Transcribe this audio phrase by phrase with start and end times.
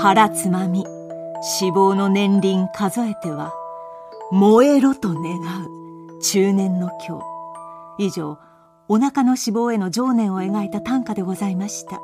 [0.00, 0.84] 腹つまみ。
[1.60, 3.52] 脂肪の年輪数えては
[4.30, 6.22] 燃えろと願う。
[6.22, 7.18] 中年の今
[7.98, 8.04] 日。
[8.06, 8.38] 以上
[8.86, 12.00] お腹の脂肪への情念を描いた短歌でございました。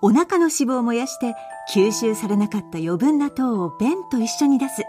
[0.00, 1.34] お腹の脂肪を燃やして
[1.74, 4.84] 吸収されなかった余分な糖を便と一緒に出す。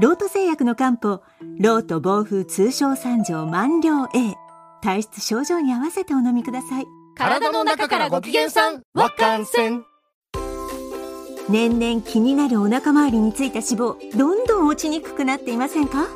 [0.00, 1.20] ロート製薬の漢方
[1.58, 4.36] ロート暴風通商三条万両 A
[4.82, 6.86] 体質症状に合わせてお飲みください。
[7.16, 9.84] 体の中からご機嫌さんわかんせん。
[11.48, 16.08] 年々気になるお腹周りについた脂肪どんどん落ちにくくなっていませんか？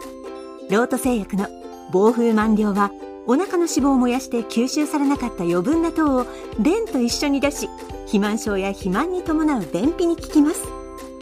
[0.70, 1.48] ロート製薬の
[1.92, 2.90] 暴風満了は
[3.26, 6.26] お腹の脂肪を燃やして吸収されなかった余分な糖を
[6.58, 7.68] 便と一緒に出し
[8.06, 10.66] 肥満症や肥満に伴う便秘に効きます。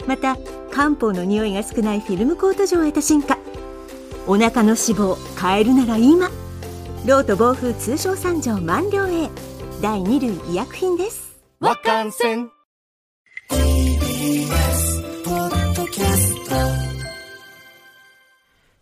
[0.07, 0.37] また
[0.71, 3.37] 漢方の匂いが少ないフィルムコート状を得た進化。
[4.27, 6.29] お腹の脂肪変えるなら今
[7.05, 9.29] ロート暴風通商三条満了へ。
[9.81, 11.35] 第2類医薬品です。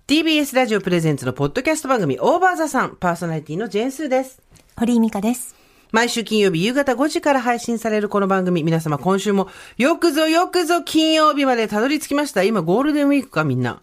[0.08, 4.42] TBS ラジオプレゼンツのポッドキャスト番組オーバーザさんパーソナリティのジェーンスーです。
[4.78, 5.56] 堀井美香です
[5.92, 12.44] 毎週金曜日夕方5時から配信されるこの番組、皆様今週もよくぞよくぞ金曜日までたどり着きました。
[12.44, 13.82] 今ゴールデンウィークかみんな。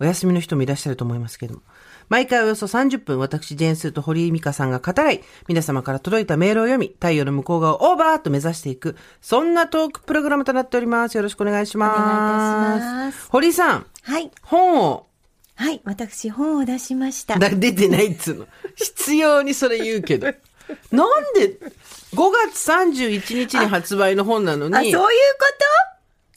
[0.00, 1.60] お休みの人もいらっしゃると思いますけども。
[2.08, 11.16] 毎回およそ30分、私、ジェーンスーと堀井美香さんが語らい、皆様から届いたメールを読み、太陽の向こう側をオーバーと目指していく、そんなトークプログラムとなっております。
[11.16, 11.98] よろしくお願いします。
[11.98, 15.06] お願いします堀井さん、はい本を、
[15.54, 18.46] はい私本を出しましただ出てないっつうの。
[18.76, 20.32] 必要にそれ言うけど。
[20.90, 21.58] なんで、
[22.14, 22.16] 5
[22.50, 25.06] 月31日に発売の本なのに、あそういうこ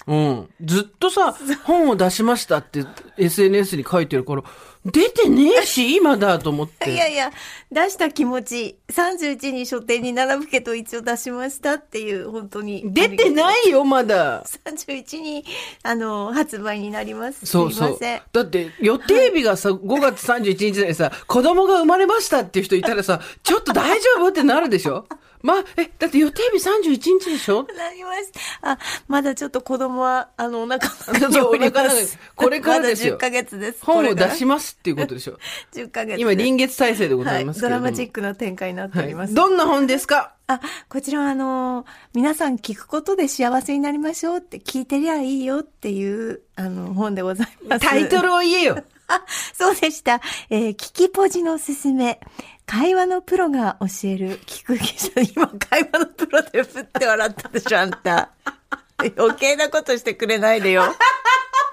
[0.08, 0.50] うん。
[0.62, 2.86] ずっとさ、本を出しましたって
[3.18, 4.44] SNS に書いてるから、
[4.86, 6.96] 出てねえし、 今だと思っといて。
[6.96, 7.32] やいや
[7.72, 14.44] 出した気持ち31に書店に並ぶけど一応出しましたっていう本当に出てないよ、まだ。
[14.66, 15.44] 31に
[15.84, 18.00] あの発売になりますそうそう。
[18.32, 24.28] だって、予定日がさ、 5月31日でさ、子供が生まれましたっていう人いたらさ、ちょっと大丈夫？
[24.28, 25.08] ってなるでしょ？
[25.46, 27.68] まあ、え、だって予定日31日でしょ？
[27.78, 33.14] なりましたあまだちょっと子供はあのお腹のお腹のこれからですよ。
[33.14, 33.86] まだ10ヶ月です。
[33.86, 35.38] 本を出しまますっていうことでしょ。
[35.72, 37.84] す10ヶ月今、臨月体制でございますけれども。
[37.86, 40.34] はい、ドラマチックな展開になっております、どんな本ですか？
[40.48, 47.86] あ、こちらはあの、皆さん聞くことで幸せになりましょうって聞いてりゃいいよっていう、あの、本でございます。
[47.86, 48.84] タイトルを言えよ。
[49.08, 49.22] あ、
[49.54, 50.22] そうでした。
[50.50, 52.20] えー聞きポジのおすすめ。
[52.66, 55.12] 会話のプロが教える聞く技術。
[55.36, 58.32] 今、会話のプロでふって笑ったでしょ、あんた。
[59.18, 60.96] 余計なことしてくれないでよ。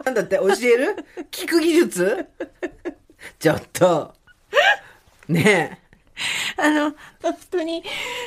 [0.04, 0.96] なんだって教える？
[1.30, 2.26] 聞く技術？
[3.38, 4.14] ちょっと。
[5.28, 5.80] ね
[6.58, 7.82] あの、本当に、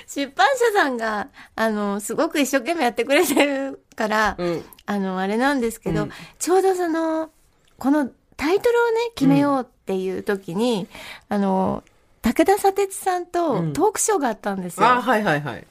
[0.08, 7.30] 出版社さんが、あの、すごく一生懸命やってくれてるから、うんあの、あれなんですけど、うんちょうどその、
[7.78, 10.88] このタイトルをね、決めようっていう時に、
[11.30, 11.84] あの、
[12.26, 14.84] 武田砂鉄さんとうんトークショーがあったんですえ。
[14.84, 14.90] よ。
[14.90, 15.68] あ、はいはいはい。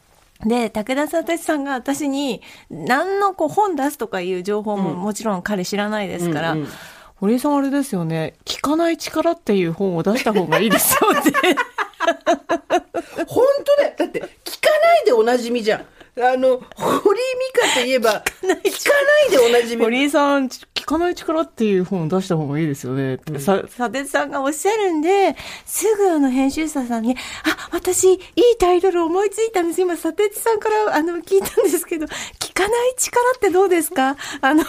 [0.47, 6.69] で、武田砂鉄さんが私に、何のこう本出すとかいう情報もうんもちろん彼知らないですから、うんうん
[7.17, 11.31] 堀井さんあれですよね、聞かない力っていう本を出した方がいいですよって。
[13.27, 13.95] 本当だよ。
[13.97, 15.87] だって、聞かないでおなじみじゃん。
[16.17, 17.23] あの、堀井
[17.57, 19.83] 美香といえば、聞かないでおなじみ。
[19.83, 23.19] 堀井さん、聞かない力っていう本を出した方がいいですよね。
[23.41, 25.35] さ砂鉄さんがおっしゃるんで、
[25.67, 28.21] すぐあの編集者さんに、あ、私、いい
[28.61, 29.81] タイトル思いついたんです。
[29.81, 32.07] 今、砂鉄さんからあの聞いたんですけど、
[32.39, 34.17] 聞かない力ってどうですか？
[34.41, 34.63] あの、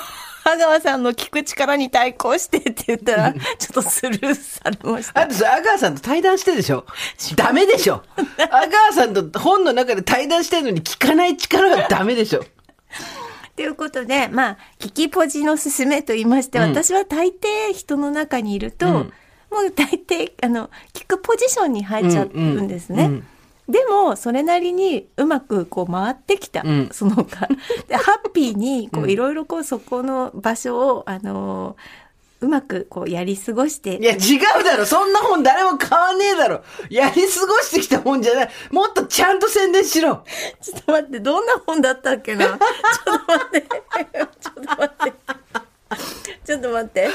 [0.47, 3.39] 阿川さんの聞く力に対抗してって言ったら、ちょ
[3.71, 5.21] っとスルーされました。
[5.21, 6.85] あとさ、阿川さんと対談してるでしょ？
[7.35, 8.03] ダメでしょ？
[8.51, 12.45] 阿川さんと本の中で対談してるのに聞かない力はダメでしょ？
[13.55, 16.69] ということで、まあ、聞きポジの勧めと言いまして、うん。
[16.69, 18.93] 私は大抵人の中にいると、うん。
[18.93, 19.01] も
[19.67, 23.05] う大抵、あの、聞くポジションに入っちゃうんですね。
[23.05, 23.27] うんうん
[23.67, 27.47] でも、それなりにうまくこう回ってきた、うんそのか。
[27.87, 31.75] で、ハッピーに、こういろいろこう、そこの場所を、あの
[32.41, 33.97] うまくこう、やり過ごして。
[33.97, 40.23] いや、違うだろそんな本誰も買わねえだろやり過ごしてきた本じゃないもっとちゃんと宣伝しろ
[40.61, 43.61] ちょっと待って、どんな本だったっけなちょっと待って。
[43.61, 45.44] ちょっと待って。
[46.45, 47.09] ちょっと待って。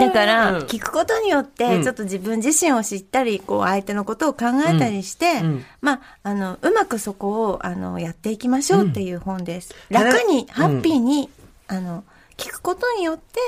[0.00, 0.66] だから、うん。
[0.66, 1.82] 聞くことによって、うん。
[1.82, 5.46] ちょっと自分自身を知ったり、こう、相手のことを考えたりして、うん。
[5.46, 9.74] うんまあ、あの、うまくそこを、あの、やっていきましょうっていう本です。
[9.90, 10.02] うん。
[10.02, 10.46] 楽に、うん。
[10.46, 11.28] ハッピーに、
[11.66, 12.04] あの、
[12.36, 13.40] 聞くことによって、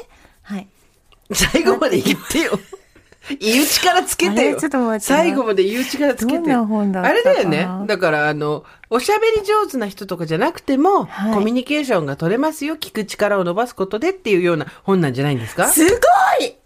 [0.42, 0.66] はい。
[1.32, 2.58] 最後まで言ってよ。
[3.38, 4.58] 言う力つけてよ。
[4.58, 7.68] ちょっと待って最後まで言う力つけてどんな本だったあれだよね。
[7.86, 11.34] だから、あの、おしゃべり上手な人とかじゃなくても、はい。
[11.34, 12.76] コミュニケーションが取れますよ。
[12.76, 15.68] 聞く力を伸ばすことでっていうような本なんじゃないんですか？
[15.68, 15.96] すご
[16.44, 16.56] い！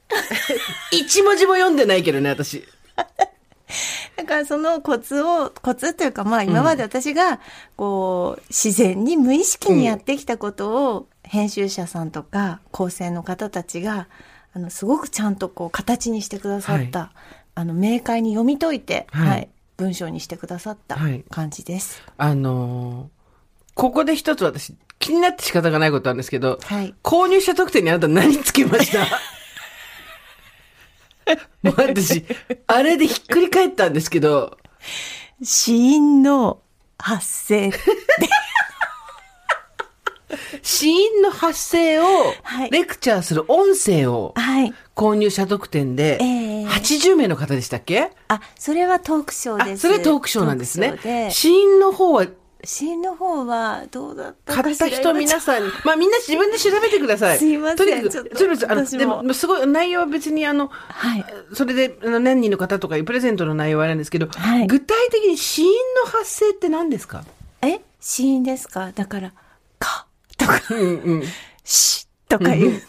[0.92, 2.64] 一文字も読んでないけどね、私。
[4.16, 7.40] だからそのコツを、コツというかまあ今まで私が
[7.76, 14.06] こう自然に無意識にやってきたことを編集者さんとか構成の方たちが
[14.54, 17.10] あのすごくちゃんとこう形にしてくださった、
[17.56, 19.28] あの明快に読み解いて、はい。
[19.28, 22.02] はい、文章にしてくださったはい感じです。
[22.16, 23.24] あのー
[23.76, 26.94] ここで一つ私、気になって仕方がないことなんですけど、はい。
[27.02, 29.00] 購入者特典にあなた何つけました？
[31.64, 32.24] もう私、
[32.68, 34.56] あれでひっくり返ったんですけど、
[35.42, 36.60] 死因の
[37.00, 37.72] 発生。
[40.62, 42.04] 死因の発生を
[42.42, 44.72] はいレクチャーする音声をはい。
[44.94, 46.43] 購入者特典で、ええ
[46.80, 48.10] 80名の方でしたっけ？
[48.28, 49.82] あ、それはトークショーあ、です。
[49.82, 51.30] それトークショーなんですね。
[51.30, 52.26] 死因の方は？
[52.66, 57.38] 死因の方はどうだった買った人皆さんに、まあみんな自分で調べてください。
[57.38, 57.76] すいません。
[57.76, 58.38] とにかく、ちょっと
[58.96, 59.20] でも。
[59.20, 61.24] でも、すごい、内容は別にあの、はい。
[61.52, 64.66] それで、あの何人の方とかいうプレゼントの内容はあるんですけど、はい。
[64.66, 65.68] 具体的に死因
[66.06, 67.24] の発生って何ですか？
[67.60, 67.80] え？
[68.00, 68.92] 死因ですか？
[68.94, 69.32] だから、
[69.78, 70.06] か、
[70.38, 71.22] とか、うんうん。
[71.64, 72.76] し、とかいうの。
[72.78, 72.80] を、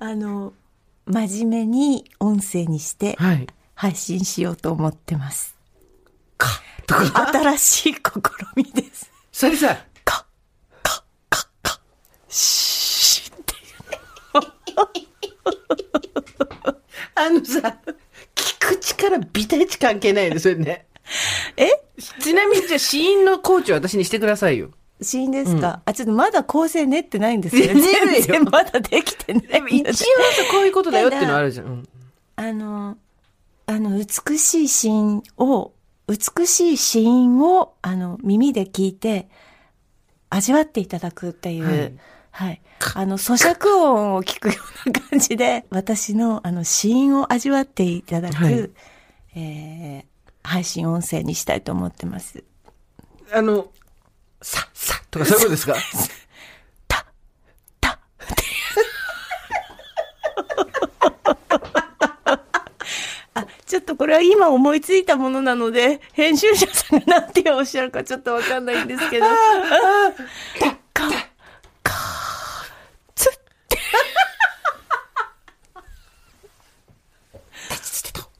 [0.00, 0.54] あの、
[1.06, 3.46] 真面目に音声にしてはい。
[3.74, 5.56] 配信しようと思ってます。
[6.38, 6.48] か、
[6.86, 7.28] とか。
[7.32, 8.00] 新しい試
[8.54, 9.10] みです。
[9.32, 10.26] それさ、か、
[10.82, 11.80] か、か、か、
[12.28, 13.62] しっていう。
[17.14, 17.78] あのさ、
[18.34, 20.86] 聞く力ビタイチ関係ないですよね。
[21.56, 21.68] え？
[22.20, 24.70] ちなみにじゃあ死因のコーチを私にしてくださいよ。
[25.02, 27.66] 死因ですか、あ、ちょっとまだ構成練ってないんですよ。
[27.74, 30.02] 全然まだできてないでも一応さ、
[30.50, 31.66] こういうことだよっていうのはあるじゃん。
[31.66, 31.88] うん。
[32.36, 32.96] あの、
[33.66, 35.72] あの、美しいシーンを、
[36.08, 39.28] 美しいシーンを、あの、耳で聞いて、
[40.30, 41.98] 味わっていただくっていう、
[42.30, 42.60] ははいい。
[42.94, 44.54] あの、咀嚼音を聞くよ
[44.86, 48.70] うな感じで、私の、あの、シーンを味わっていただく、はい。
[49.34, 50.12] えー
[50.44, 52.42] 配信音声にしたいと思ってます。
[53.32, 53.68] あの、
[54.42, 55.74] さ、さ、とかそういうことですか？
[56.88, 57.06] た、
[57.80, 57.94] た、
[63.34, 69.26] あ、ちょっとこれは今思いついたものなので、編集者さんが何ておっしゃるかちょっとわかんないんですけど。
[69.26, 69.32] か、
[70.92, 71.04] か、
[73.14, 73.32] つっ
[73.68, 73.78] て。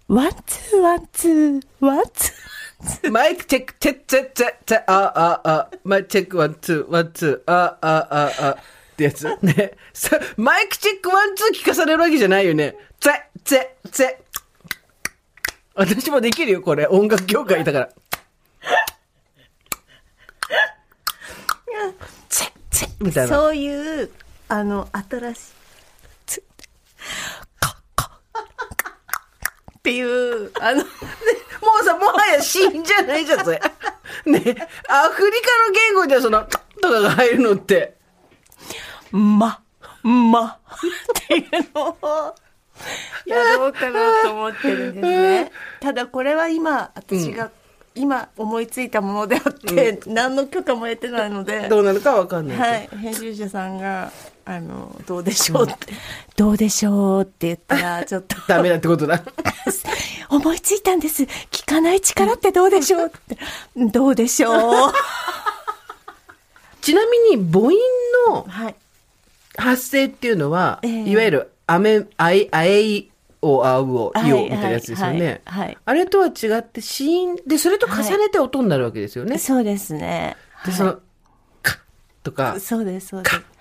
[0.09, 8.57] one two one two、 one two。mic check、チェッチェッチェッチェ、あ、あ、あ、 mic check one two、one two、あ、あ、あ、あ、っ
[8.97, 9.27] てやつ。
[9.43, 9.73] ね。
[9.93, 12.77] さ mic check one two 聞かされるわけじゃないよね。
[13.01, 13.13] チェ、
[13.45, 14.17] チェ、チェ。
[15.75, 16.87] 私もできるよ、これ。
[16.87, 17.89] 音楽業界だから。
[22.29, 23.37] チェ、チェ、みたいな。
[23.37, 24.11] そういう、
[24.49, 25.41] あの、新しい、
[26.27, 26.45] つ、
[27.59, 28.21] か、か、
[29.83, 30.85] っていう、あの、 も
[31.83, 33.61] うさ、もはや死因じゃないじゃん、それ。
[34.27, 34.39] ね。
[34.39, 36.47] アフリカの言語ではその、
[36.81, 37.97] とかが入るのって。
[39.11, 39.61] ま、
[40.05, 41.45] ま、っていう
[41.75, 42.35] のを、
[43.27, 45.53] やろうかなと思ってるんですね。
[45.81, 47.51] ただこれは今、私が、
[47.97, 52.57] 今思いついたものであって、何の許可も得てないので、どうなるかわかんない。
[52.57, 54.13] はい、編集者さんが、
[54.45, 55.93] あの、どうでしょうって、
[56.37, 59.23] どうでしょうって言ったら、 ちょっと、ダメだってことだ。
[60.29, 61.23] 思いついたんです。
[61.51, 63.39] 聞かない力ってどうでしょうって、
[63.77, 64.93] どうでしょう
[66.81, 67.73] ちなみに母音
[68.29, 68.75] のはい。
[69.57, 73.11] 発声っていうのは、ええいわゆる、あめ、あい、あえい、
[73.43, 75.43] お、あうお、はいいお、みたいなやつですよね。
[75.45, 79.39] はいはいあれとは違って、子音で、それと重ねて音になるわけですよね。
[79.39, 80.37] そうですね。
[80.65, 80.99] で、その、
[81.63, 81.79] か、
[82.23, 83.52] とか、そうです、そうです。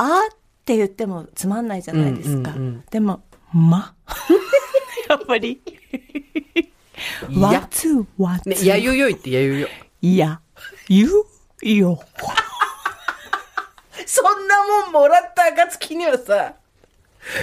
[0.00, 2.52] あって言ってもつまんないじゃないですか。
[2.52, 3.94] うんうんうんでも、ま。
[5.08, 5.60] やっぱり。
[7.36, 8.66] ワンツー、ワンツね、ー。
[8.66, 9.68] やゆよいってやゆよ。
[10.00, 10.40] や、
[10.88, 11.08] ゆ、
[11.62, 12.00] よ。
[14.06, 16.54] そんなもんもらった暁にはさ、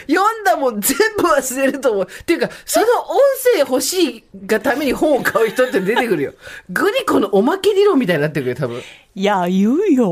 [0.07, 2.07] 読んだもん全部忘れると思う。
[2.09, 3.19] っていうか、その音
[3.53, 6.33] 声欲しいがために本を買う人って出てくるよ。
[6.69, 8.81] グリコのおまけ理論みたいになってくるよ、多分。
[9.13, 10.09] や、ゆよ。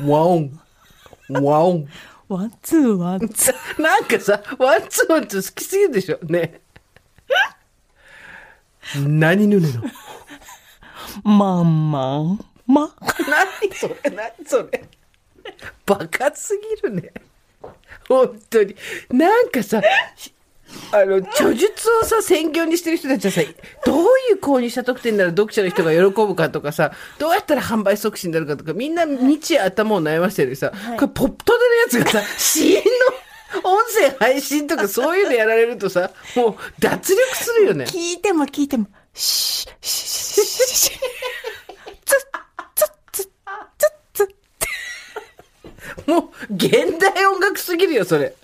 [0.00, 0.58] ワオン。
[1.40, 1.88] ワオン。
[2.28, 3.54] one two、one two。
[3.82, 6.60] なんかさ、 one two one two 好きすぎるでしょね。
[8.96, 9.82] 何ぬねの
[11.22, 12.94] まんまん、ま。
[13.28, 14.84] 何それ何それ
[15.86, 17.12] バカすぎるね。
[18.08, 18.74] 本当に。
[19.10, 19.82] なんかさ、
[20.92, 23.40] あの、著述をさ、専業にしてる人たちはさ、
[23.84, 30.76] どういう購入した特典なら読者の人が喜ぶかとかさ、どうやったら販売促進になるかとか、みんな日夜頭を悩ましてるさ、こ
[31.06, 37.84] れポットでのやつがさ、 支援の音声配信とかそういうのやられるとさ、もう脱力するよね。
[37.84, 40.98] 聞いても聞いても、シッ、シッ、シッ、シッ、シッ、
[42.04, 43.26] ツッ、ツッ、ツッ、
[44.14, 44.34] ツッ、ツ
[46.06, 46.10] ッ。
[46.10, 48.34] もう、現代音楽すぎるよ、それ。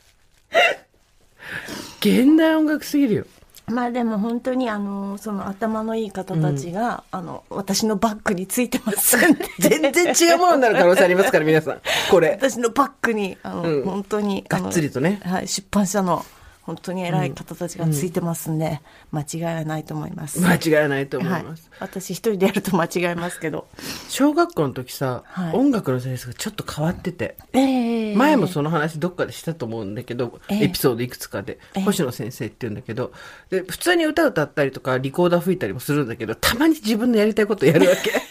[2.01, 3.27] 現代音楽すぎるよ。
[3.71, 9.45] まあでも本当にあの、その頭のいい方たちが、あの、私のバッグについてますんで。
[9.59, 11.81] 全然違うものになる可能性ありますから、皆さん。
[12.11, 12.31] これ。
[12.31, 16.25] 私のバッグに、あの、うん本当に、がっつりとねはい、出版社の、
[16.69, 20.39] 本当に偉い方たちがついてますんで、間違いはないと思います。
[20.39, 21.71] 間違いないと思はいいます。。
[21.81, 23.67] 私一人でやると間違いますけど。
[24.11, 33.13] 小学校の時さ、はい音楽の先生がちょっと変わってて、ええ前もその話どっかでしたと思うんだけど、ええエピソードいくつかで、ええ星野先生って言うんだけど、
[33.49, 38.13] で、普通に歌歌ったりとか、リコーダー吹いたりもするんだけど、たまに自分のやりたいことやるわけ。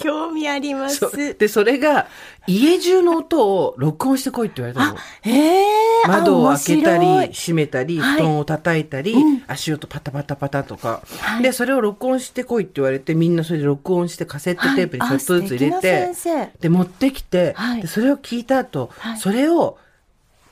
[0.00, 1.34] 興味あります。
[1.36, 2.06] で、それが、
[2.46, 4.98] 家中の音を録音してこいって言われたの。
[5.24, 8.16] ええ窓を開けたり、閉めたり、はい。
[8.16, 9.14] 布団を叩いたり、
[9.46, 11.42] 足音パタパタパタとか、はい。
[11.42, 17.82] で、それを録音してこいって言われて、みんなそれで録音してカセットテープにちょっとずつ入れて、はいで、持ってきて、はい。
[17.82, 19.18] で、それを聞いた後、はい。
[19.18, 19.78] それを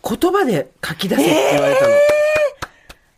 [0.03, 1.91] 言葉で書き出せって言われたの。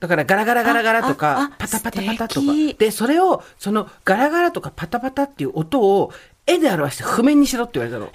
[0.00, 2.46] だからガラガラガラガラとかあ、パタパタパタとか。
[2.78, 6.10] で、それを、そのガラガラとかパタパタっていう音を
[6.46, 8.06] 絵で表して譜面にしろって言われたの。
[8.06, 8.10] も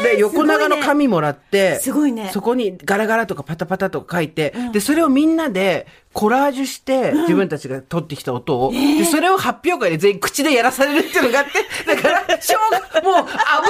[0.00, 5.86] うで、横長の紙もらって、すごいねそこにガラガラとかパタパタとか書いて、で、それをみんなで
[6.16, 11.52] コラージュして、自分たちが取ってきた音を、で、それを発表会で全員口でやらされるっていうのがあって、
[11.94, 13.26] だから、小学、もう、アブ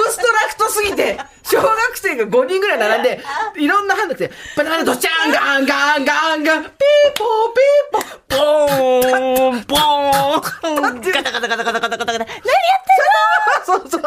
[0.09, 3.21] ストラクトすぎて、小学生が5人ぐらい並んで、
[3.57, 6.71] いろんなハンドで、バナナドチャンガンガンガンガン、ピー
[7.17, 12.13] ポーピーポー、ボーン、ボーン、ガタガタガタガタガタガタガタ。
[12.13, 14.01] 何やってそうそう。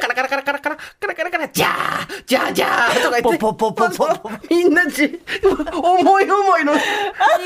[0.00, 3.38] カラカラカラカラカラ、カラカラカラ、ジャー、ジャージャーとか言って。
[3.38, 5.20] ポポポポポポみんなじ、
[5.72, 6.72] 思い思いの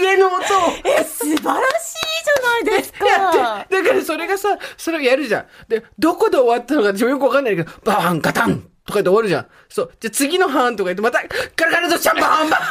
[0.00, 0.42] 家の音を。
[0.84, 3.06] え、素晴らしいじゃないですか。
[3.06, 5.46] やって、だからそれがさ、それをやるじゃん。
[5.68, 9.46] で、どこで終わったのか自分よくわかんないけど、バーン、ガタンとか言って終わるじゃん。
[9.68, 9.92] そう。
[10.00, 11.22] じゃあ次の班とか言って、また、
[11.56, 12.62] ガラガラとシャンバーンバーン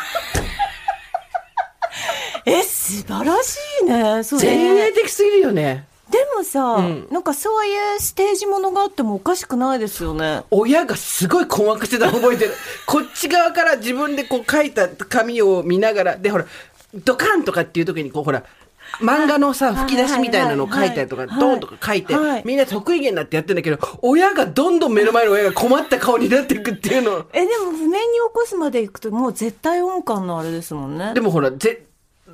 [2.46, 4.24] え、素晴らしいね。
[4.24, 4.42] それ。
[4.42, 5.88] 前衛的すぎるよね。
[6.12, 10.44] でもさ、んなんかそういうステージものがあってもおかしくないですよね。
[10.52, 12.54] 親がすごい困惑してたの覚えてる。
[12.86, 16.46] こっち側から自分でこう書いた紙を見ながら、で、ほら、
[16.94, 18.44] ドカンとかっていう時にこう、ほら、
[19.00, 27.26] 漫画のさ、吹き出しみたいなのを書いたりとか、ドーンとか書いてはい、みんな得意げになってやってんだけど、親がどんどん目の前の親が困った顔になっていくっていうの。
[27.32, 31.14] え、でも譜面に起こすまで行くともう絶対音感のあれですもんね。
[31.14, 31.86] でもほら、ぜ、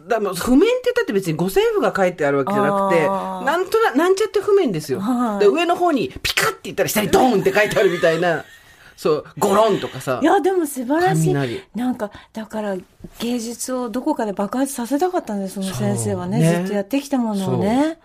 [0.08, 5.00] だも譜面って言ったって別に五線譜が書いてあるわけじゃなくて、なんとな、なんちゃって譜面ですよ。
[5.00, 8.46] はいで上の方にピカって言ったら下にドーンって書いてあるみたいな、
[8.96, 10.26] そう、ゴロンとかさい。
[10.26, 11.64] や、でも素晴らしい雷。
[11.76, 12.76] なんか、だから
[13.20, 16.40] 芸術をどこかで爆発させたかったんです、その先生はね。
[16.40, 18.00] ねずっとやってきたものをね。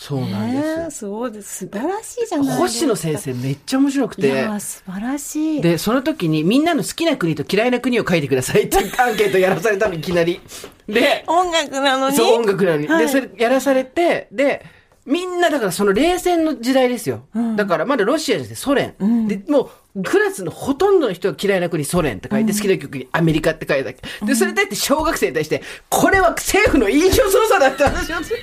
[0.00, 0.76] そうなんです。
[0.78, 1.66] ねえそうです。
[1.66, 2.56] 素晴らしいじゃない。
[2.56, 5.60] 星野先生めっちゃ面白くていや、素晴らしい。
[5.60, 10.40] で、その時にみんなの好きな国と嫌いな国を書いてくださいっていうアンケートやらされたの、いきなり。
[10.86, 12.16] で、音楽なのに？
[12.16, 12.86] そう、音楽なのに。
[12.86, 14.64] はいで、それやらされて、で、
[15.04, 17.26] みんなだからその冷戦の時代ですよ。
[17.56, 18.94] だからまだロシアじゃなくてソ連。
[19.26, 24.26] で、もうクラスのほとんどの人が嫌いな国ソ連って書いて、好きな曲にアメリカって書いたわけ。
[24.26, 28.38] で、それに対して小学生に対して、これは政府の印象操作だって話をする。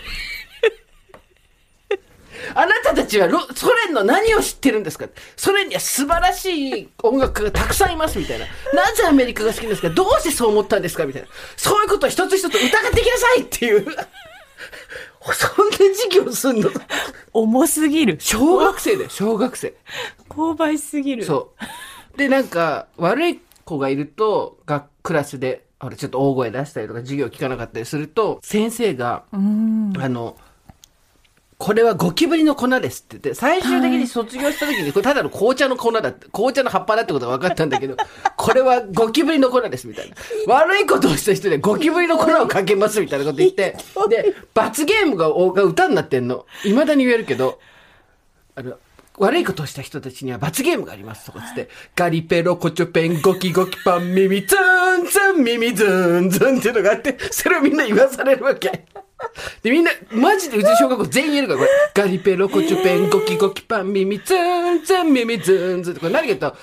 [2.53, 5.07] あなたたちはロソ連の何を知ってるんですか？
[5.35, 8.45] ソ連には素晴らしい音楽家がたくさんいますみたいな。
[8.73, 9.89] なぜアメリカが好きなんですか？
[9.89, 11.05] どうしてそう思ったんですか？
[11.05, 11.27] みたいな。
[11.57, 12.61] そういうことを一つ一つ疑っ
[12.91, 13.85] てきなさいっていう。
[15.33, 16.69] そんな授業すんの？
[17.33, 18.17] 重すぎる。
[18.19, 19.73] 小学生だよ、小学生。
[20.29, 21.25] 勾配すぎる。
[21.25, 21.53] そ
[22.13, 22.17] う。
[22.17, 30.37] で、なんか、悪い子がいると、がクラスで、ほら、ちょっと大声出したりとか、授業聞かなかったりすると、先生が、あの、
[31.57, 37.95] これはゴキブリの粉ですって言って、最終的に卒業した時に、これただの紅茶の粉だって、紅茶の葉っぱだってことが分かったんだけど、
[38.35, 40.15] これはゴキブリの粉ですみたいな。
[40.47, 43.77] 悪いことをした人でゴキブリの粉をかけますみたいなこと言って、
[44.09, 46.45] で、罰ゲームがが歌になってんの。
[46.63, 47.59] 未だに言えるけど、
[48.55, 48.77] あの、
[49.17, 58.85] 悪いことをした人たちには罰ゲームがありますとかつって、ガリペロコチョペンゴキゴキパン耳ズーンズン耳ズーンズンっていうのがあって、それをみんな言わされるわけ。
[59.63, 61.72] で、みんな、マジでうちの小学校全員言えるから、これ。
[61.93, 66.57] ガリペロコチョペンゴキゴキパン耳ズーンズン耳ズーンズンってこれ何かと、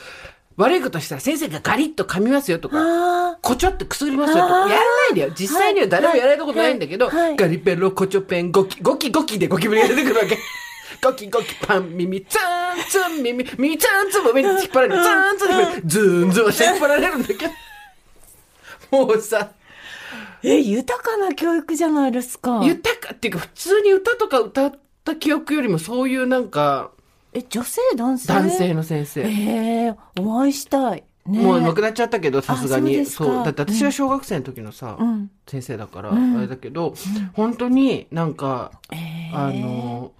[0.56, 4.76] 悪いことしたら先生がガリッと噛みますよとか、あこちょってくすぐりますよとか、やらな
[5.12, 5.30] いでよ。
[5.34, 10.38] 実際には誰もやられたことないんだけど、ガリペロ、コチョペン、ゴキ、ゴキゴキでゴキブリが出てくるわけ。
[11.02, 15.02] ゴキゴキパン、耳、ツーンツン、耳、耳ツーンツンも上に引っ張られる。
[15.02, 15.46] ツーンツ
[15.86, 17.52] ン、ズ ーンズーンして引っ張られるんだけど。
[18.90, 19.61] もうさ、ー
[20.44, 22.60] え、豊かな教育じゃないですか。
[22.64, 24.72] 豊かっていうか普通に歌とか歌っ
[25.04, 26.90] た記憶よりもそういうなんか、
[27.32, 28.28] え、女性男性？
[28.28, 29.22] 男性の先生。
[29.22, 31.04] ええお会いしたい。
[31.24, 33.06] ねもう亡くなっちゃったけど、さすがに。
[33.06, 33.44] そう。
[33.44, 36.94] だって私は小学生の時のさ、うん先生だから、んあれだけど、
[37.32, 40.12] 本当になんか、えあの、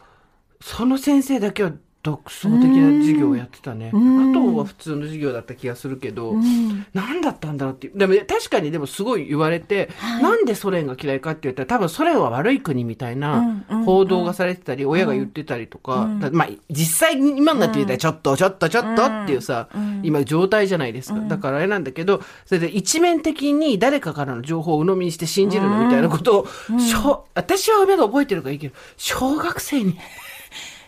[0.61, 3.91] その先生だけは独創的な授業をやってたね。
[3.93, 4.31] うん。
[4.31, 6.85] あとは普通の授業だった気がするけど、うん。
[6.93, 7.99] 何だったんだろうっていう。
[7.99, 10.23] でも確かにでもすごい言われて、はい。
[10.23, 13.85] なんでソ連が嫌いかって言ったら多分ソ連は悪い国みたいうんなうん。
[13.85, 19.69] 報道がされてたり、親が言ってたりとか、だまあ実際に今になって言ったらちょっとちょっとちょっとっていうさ、
[20.03, 21.21] 今状態じゃないですか。
[21.21, 26.47] だからあれなんだけど、それで一面的に誰かからの情報を鵜呑みにして信じるのみたいなことを、
[26.79, 29.97] 小私はまだ覚えてるからいいけど、小学生に。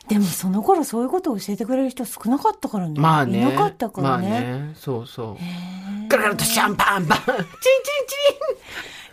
[0.08, 3.00] でもその頃そういうことを教えてくれる人少なかったからね。
[3.00, 3.38] まあね。
[3.40, 4.28] いなかったからまあね。
[4.28, 4.72] ね。
[4.76, 6.08] そうそう。
[6.08, 7.44] ガラガラとシャンパンパンチンチンチ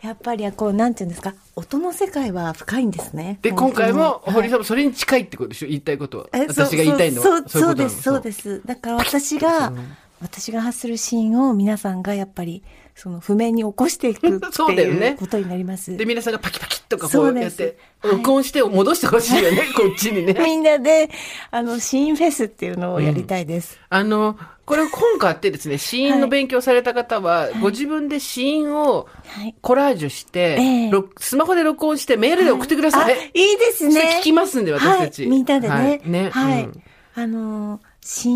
[0.04, 3.38] ンやっぱりこう、なんていうんですか、音の世界は深いんですね。
[3.44, 5.68] で、今回も、堀さんもそれに近いってことでしょ？
[5.68, 6.26] 言いたいことは。
[6.34, 7.24] 私が言いたいのは。
[7.24, 8.62] そうそうです、そうです。
[8.66, 9.72] だから私が、
[10.20, 12.64] 私が発するシーンを皆さんがやっぱり、
[12.96, 15.96] その譜面に起こしていくって そうだよねいうことになります。
[15.96, 20.34] で、皆さんがパキパキッとかこそうやって、はい録音して戻してほしいよね、 こっちにね。
[20.44, 21.12] みんなで、
[21.52, 23.80] あの、シーンフェスっていうのをやりたいです。
[23.90, 29.54] あの、これ本があってですね、シーンの勉強された方は、ご自分でシーンをはい。
[29.62, 33.14] コラージュして、ええろスマホで録音してメールで送ってください。
[33.14, 34.18] あ、いいですね。
[34.20, 35.22] 聞きますんで、私たち。
[35.22, 35.74] はい、みんなでね。
[35.76, 36.30] はいね。
[36.32, 36.64] はい。
[36.64, 36.84] うん
[37.14, 38.34] あのー、シー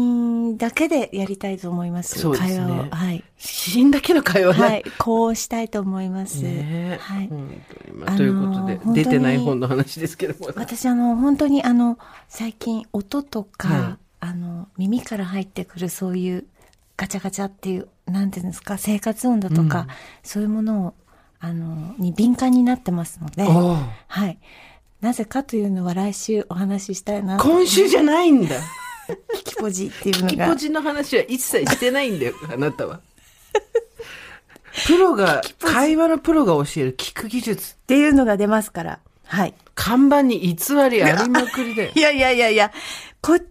[0.54, 2.20] ンだけでやりたいと思います。
[2.20, 2.90] そうですね会話を。
[2.90, 3.24] はい。
[3.38, 4.60] シーンだけの会話ね。
[4.60, 4.84] はい。
[5.00, 6.46] こうしたいと思います。
[6.46, 7.28] はい。
[7.28, 8.48] 本当にまああのーという
[8.80, 10.52] ことで、出てない本の話ですけども。
[10.56, 11.98] 私あの、本当にあの、
[12.30, 16.46] 最近音とか、はいあの、耳から入ってくるそういう
[16.98, 19.88] ガチャガチャっていう、なんていうんですか、生活音だとか、
[20.24, 20.94] そういうものを、
[21.40, 24.38] あの、に敏感になってますので、はい。
[25.02, 27.44] なぜかというのは来週お話ししたいなと。
[27.44, 28.56] 今週じゃないんだ。
[29.36, 30.46] キキポジっていうのが。
[30.46, 33.00] キポジの話は一切してないんだよ、あなたは。
[34.88, 37.74] プロが、会話のプロが教える聞く技術。
[37.74, 39.00] っていうのが出ますから。
[39.26, 39.54] はい。
[39.74, 40.56] 看板に偽
[40.90, 42.00] りありまくりでい。
[42.00, 42.72] やいやいやいや、
[43.22, 43.44] こっち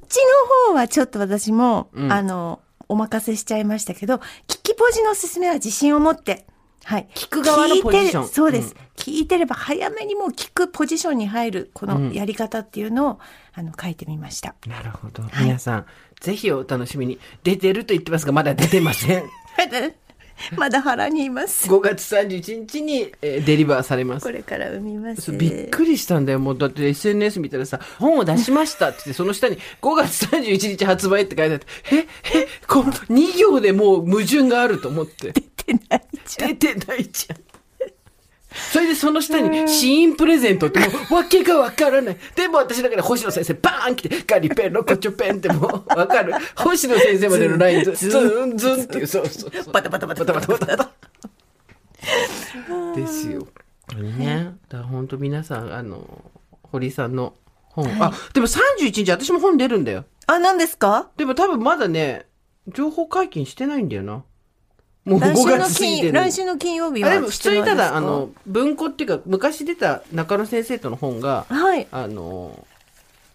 [0.69, 4.21] の方はちょっと私も、うんあの、お任せしちゃいましたけど、聞
[4.62, 6.47] きポジのおすすめは自信を持って、
[6.85, 7.09] はい。
[7.14, 13.18] 聞く側のポジションそうです、うん聞いてれば早めにもう聞くポジションに入る、このやり方っていうのを、
[13.53, 14.55] あの、書いてみました。
[14.66, 15.23] なるほど。
[15.25, 15.87] い皆さん、
[16.20, 17.18] ぜひお楽しみに。
[17.42, 19.25] 出てると言ってますが、まだ出てません。
[20.57, 21.68] まだ腹にいます。
[21.68, 24.33] 5月31日に、えーデリバーされますこ。
[24.33, 25.33] れから産みます。
[25.33, 26.38] びっくりしたんだよ。
[26.38, 35.33] もうだって SNS 見たらさ、本を出しましたって言って、その下に5月31日発売って書いてあって、え、え、この2行でもう矛盾があると思って。
[35.35, 36.49] 出てないじゃん。
[36.49, 37.37] 出てないじゃん。
[38.73, 42.17] それでその下に、シーンプレゼントってもう、わけがわからない。
[42.37, 46.33] でも私だから星野先生、バーン来て、ガリペン、ロコチョペンってもう、 わかる。
[46.57, 49.73] 星野先生までのラインズ、ズンズンっていう、そうそうそう。
[49.73, 50.90] バタバタバタバタバタバタ。
[52.95, 53.47] ですよ。
[53.97, 54.53] ね。
[54.69, 56.23] だから本当皆さん、あの、
[56.62, 60.05] 堀井さんの本、あ、でも31日私も本出るんだよ。
[60.27, 61.11] あ、何ですか？
[61.17, 62.27] でも多分まだね、
[62.69, 64.25] 情報解禁してないんだよな。
[65.05, 71.87] もう5来週の金、る来週の金曜日はあでも普通にただ、あの、文庫っていうか、昔出た中野先生との本が、はい。
[71.90, 72.67] あの、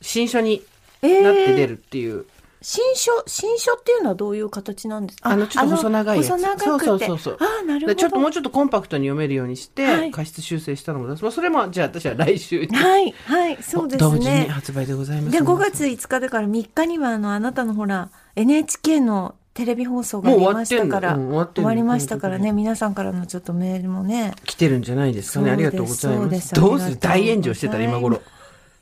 [0.01, 0.63] 新書に
[1.01, 2.25] えなって出ー、るっていう。
[2.61, 5.21] 新書、新書っていうのはどういう形なんです？
[5.21, 6.29] かあの、ちょっと細長いやつ。
[6.31, 6.65] 細長くて。
[6.65, 7.37] そうそうそうそう。
[7.39, 7.87] あ、なるほど。
[7.87, 11.23] でちょっともうちょっとコンパクトに読めるようにして、はい過失修正したのも出す。
[11.23, 12.75] まあ、それも、じゃあ私は来週に。
[12.75, 14.47] はい、はい、そうです同時にね。
[14.49, 15.31] 発売でございます。
[15.31, 24.33] で、5月5日だから3日には、あの、あなたのほら、NHK のテレビ放送がありましたから、終わうん終わりましたからね、皆さんからのちょっとメールもね。
[24.45, 25.51] 来てるんじゃないですかね。
[25.51, 26.27] ありがとうございま。
[26.27, 26.97] ですすどうする？
[26.97, 28.21] 大炎上してたら今頃。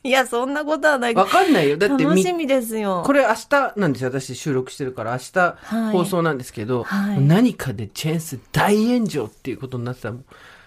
[0.04, 1.14] いや、そんなことはない。
[1.14, 1.76] わかんないよ。
[1.78, 3.02] だってみ楽しみですよ。
[3.04, 4.10] これ明日なんですよ？
[4.12, 10.14] 私収録してるから明日はい放送なんですけど、はい何かでチェンス大炎上っていうことになってたら、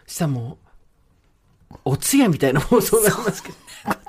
[0.08, 0.58] したらも
[1.72, 3.56] う、お通夜みたいな放送になりますけど。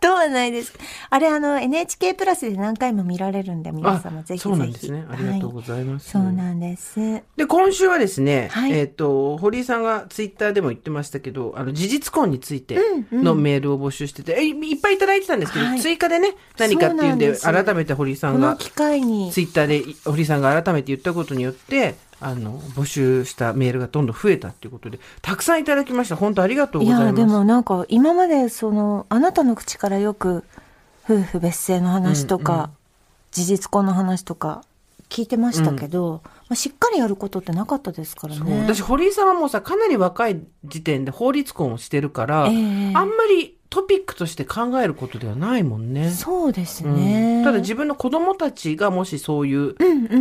[0.00, 0.74] とはないです。
[1.10, 4.40] あれ、あの、NHK プラスで何回も見られるんで、皆様ぜひぜひ。
[4.40, 5.06] そうなんですね。
[5.08, 6.16] ありがとうございます。
[6.16, 7.00] はい、そうなんです。
[7.36, 12.78] で、今週はですね、はいえっ、と、堀井さんがツイッターでも言ってましたけど、あの、事実婚について
[13.12, 26.16] のメールを募集してて、えいいっぱいいただいてたんですけど、はい追加でね、何かっていうんで、改めて堀井さんが、この機会にツ、イッターで堀井さんが改めて言ったことによって、あの、募集したメールがどんどん増えたっていうことで、たくさんいただきました。
[26.16, 27.26] 本当ありがとういや、ございます。
[27.26, 30.44] でもなんか、今までその、あなたの口からよく、
[31.04, 32.70] 夫婦別姓の話とか、うんうん
[33.32, 34.62] 事実婚の話とか、
[35.08, 38.60] 聞いてましたけど、まあ、しっかりやることってなかったですからそうね。
[38.62, 46.10] 私、堀井さんはもうさ、かなり若い時点で法律婚をしてるから、ええあんまりトピックとして考えることではないもんね。
[46.10, 47.40] そうですうんね。
[47.42, 49.74] ただ自分の子供たちがもしそういう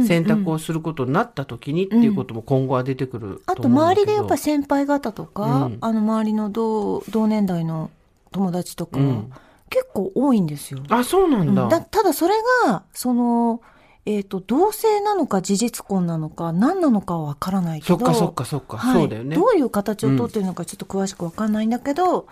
[0.07, 4.03] 選択をすることになった時にっていうことも今後は出てくるあとと思うんだけど。
[4.03, 7.91] 周りでやっぱ先輩方とか、うんあの周りの同同年代の
[8.31, 9.31] 友達とか、うん
[9.69, 10.83] 結構多いんですよ。
[10.89, 11.67] あ、そうなんだ。
[11.69, 12.33] だただそれ
[12.65, 13.61] が、その、
[14.05, 17.97] えっ、と、同性なのか事実婚なのか何なのかはわからないけど。
[17.97, 18.77] そっかそっかそっか。
[18.77, 19.33] はいそうだよね。
[19.33, 22.27] どういう形をとってるのかちょっと詳しくわかんないんだけど、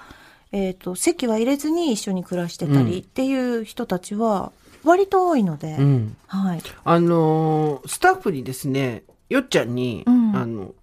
[0.52, 4.52] えっ、と、籍は入れずに一緒に暮らしてたりっていう人たちは
[4.84, 6.16] 割と多いので、うん。
[6.28, 6.62] はい。
[6.84, 10.74] あのースタッフにですね、よっちゃんに、うんあの、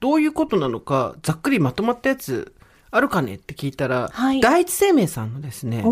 [0.00, 2.54] どういうことなのか、ざっくりまとまったやつ
[2.90, 5.84] あるかねって聞いたら、はい第一生命さんのですね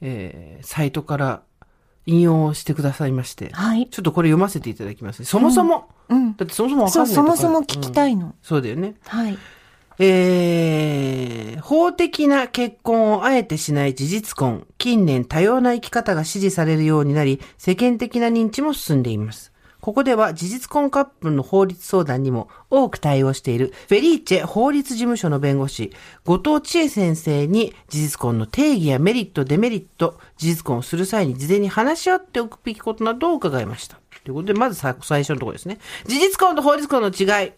[0.00, 1.42] えーサイトから
[2.06, 3.88] 引用してくださいまして、はい。
[3.88, 5.26] ちょっとこれ読ませていただきますね。
[5.26, 6.36] そもそも、うん。
[6.36, 8.26] だってそもそもわかんないそもそも聞きたいの。
[8.26, 8.94] うんそうだよね。
[9.06, 9.38] はい。
[9.98, 14.66] えー、法的な結婚をあえてしない事実婚。
[14.76, 19.52] 近年多様な生き方が支持されるようになり、世間的な認知も進んでいます。
[19.80, 25.92] ここでは事実婚カップルの法律相談にも多く対応しているフェリーチェ法律事務所の弁護士、
[26.24, 34.00] 後藤千恵先生に事実婚の定義やメリット、デメリット、事実婚をする際に事前に話し合っておくべきことなどを伺いました。
[34.24, 35.78] ということで、まず最初のところですね。
[36.06, 37.52] 事実婚と法律婚の違い。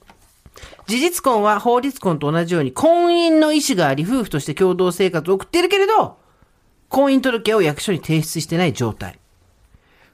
[0.87, 6.17] 事実婚は法律婚と同じように婚姻の意思があり夫婦として共同生活を送っているけれど、
[6.89, 9.19] 婚姻届を役所に提出してない状態。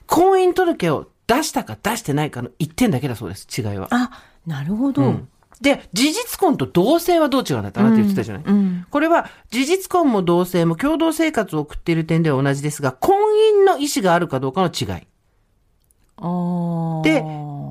[0.06, 3.88] 婚姻届を出したか出してないかの一点だけだそうです、違いは。
[3.90, 4.10] あ、
[4.46, 5.02] なるほど。
[5.02, 5.28] うん
[5.60, 13.16] で、事実婚と同性はどう違うんだってあなた言ってたじゃない、うんうんこれは事実婚も同性も共同生活を送っている点では同じですが、婚
[13.62, 15.06] 姻の意思があるかどうかの違い。
[16.16, 17.20] で、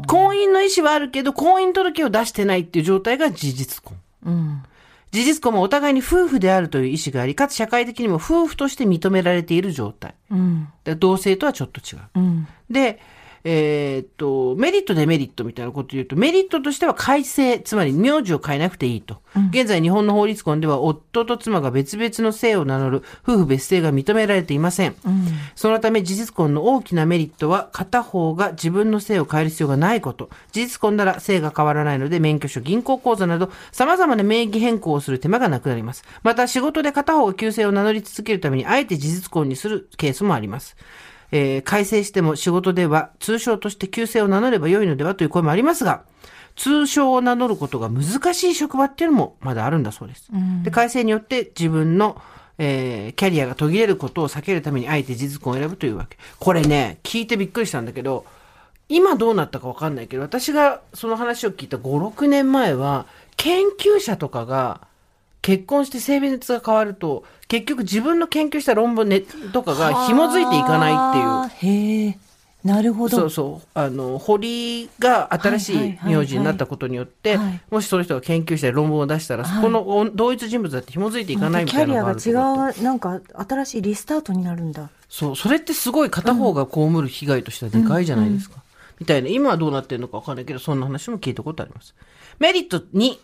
[0.08, 3.97] 婚姻の意思はあるけど、婚姻届を出してないっていう状態が事実婚。
[4.25, 4.63] うん。
[5.12, 10.15] 事実婚もお互いに夫婦であるという意思があり、かつ社会的にも夫婦として認められている状態。
[10.32, 10.67] うん。
[10.84, 12.01] で同性とはちょっと違う。
[12.15, 12.47] うん。
[12.69, 12.99] で、
[13.45, 19.21] えーっと、メリット、デメリットみたいなことを言うと、メリットとしては改正、つまり名字を変えなくていいと。
[19.49, 24.95] 現在日本の法律婚では夫と妻が別々の姓を名乗る夫婦別姓が認められていません。
[25.56, 30.29] そのため事実婚の大きなメリットは片方が自分の姓を変える必要がないこと。
[30.51, 36.06] 事実婚なら姓が変わらないので免許証、銀行口座など様々な名義変更をする手間がなくなります。
[36.23, 40.77] また仕事で片方が旧姓を名乗り続けるためにあえて事実婚にするケースもあります。
[41.36, 46.04] えー改正しても仕事では通称として旧姓を名乗ればよいのではという声もありますが、
[46.56, 50.30] 通称を名乗ることが難しい職場っていうのもまだあるんだそうです。
[50.62, 52.22] で改正によって自分の、
[52.60, 56.17] えーキャリアが途切れることを避けるためにあえて事実婚を選ぶというわけ。
[56.39, 58.26] これね、聞いてびっくりしたんだけど、
[58.89, 64.82] 今どうなったかわかんないけど、私がその話を聞いた5、6年前は、研究者とかが
[65.43, 71.73] 結婚して性別が変わると、結局自分の研究した論文、ね、とかが紐づいていかないっていう。
[71.73, 72.17] へえ。
[72.63, 73.17] なるほど。
[73.17, 73.67] そうそう。
[73.73, 77.38] あの、堀が新しい名字になったことによって
[77.69, 84.89] もしその人が研究者で論文を出したら、はいそこの同一人物だって紐づいていかないみキャリアがたいなのがあると思って違う、なんか新しいリスタートになるんだ。
[85.10, 88.63] そう、それってすごい片方が被る被害としてはでかいじゃないですか。
[88.97, 91.93] みたいな、今はどうなってるのかわかんないけど、そんな話も聞いたことあります。
[92.39, 93.17] メリット2、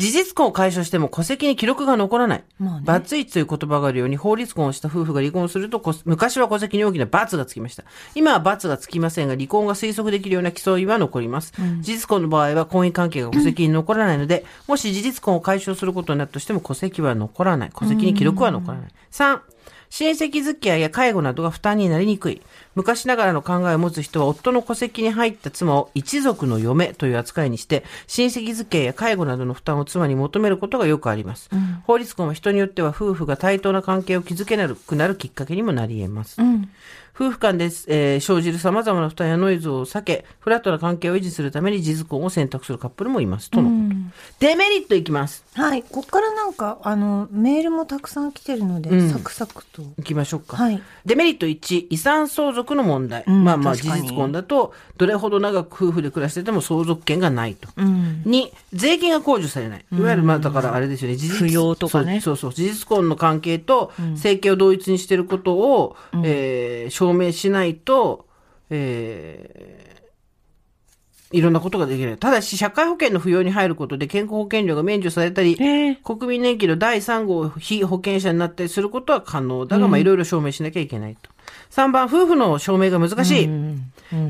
[0.00, 2.44] 事実婚を解消しても戸籍に記録が残らない。
[2.58, 7.84] まあねバツイチという言葉があるように、法律婚をした夫婦が離婚すると、こ昔は戸籍に大きな罰がつきました。
[8.14, 11.52] 今は罰がつきませんが、離婚が推測できるような競いは残ります。
[11.80, 17.70] 事実婚の場合は婚姻関係が戸籍に残らないので、もし事実婚を解消することになったとしても戸籍は残らない。
[17.76, 18.88] 戸籍に記録は残らない。
[19.10, 19.40] 3、
[19.90, 22.40] 親戚付き合いや介護などが負担になりにくい。
[22.76, 31.50] 昔ながらの考えを持つ人は夫の戸籍に入った妻を一族の嫁という扱いにして、親戚付き合いや介護などの負担を妻に求めることがよくあります。
[31.84, 36.40] 法律婚は人によっては夫婦が対等な関係を築けなくなるきっかけにもなり得ます。
[37.12, 43.50] 夫婦間で、えー生じる様々な負担やノイズを避け、フラットな関係を維持するために事実婚を選択するカップルもいます。
[43.50, 43.68] との。
[44.38, 45.44] デメリットいきます。
[45.54, 45.82] はい。
[45.82, 49.82] ここからなんか、あの、メールもたくさん来てるので、うんサクサクと。
[49.98, 50.56] いきましょうか。
[50.56, 50.82] はい。
[51.04, 53.24] デメリット1、遺産相続の問題。
[53.26, 57.68] うんまあまあ、事実婚だと、どれほど長く夫婦で暮らしてても相続権がないと。
[57.76, 58.22] うん。
[58.26, 59.84] 2、税金が控除されない。
[59.92, 68.26] いわゆる、まあ、だからあれですよね、事実扶養とかねそうそうそう、事実婚の関係と、生計を同一にしていることを、えー証明しないと、
[68.70, 69.99] えー
[71.32, 72.18] いろんなことができない。
[72.18, 81.30] ただし、社会保険の扶養に入ることで健康保険料が免除されたり、え国民年金の第3号被保険者になったりすることは可能だが、まあ、いろいろ証明しなきゃいけないと。
[81.70, 83.48] 3番、夫婦の証明が難しい。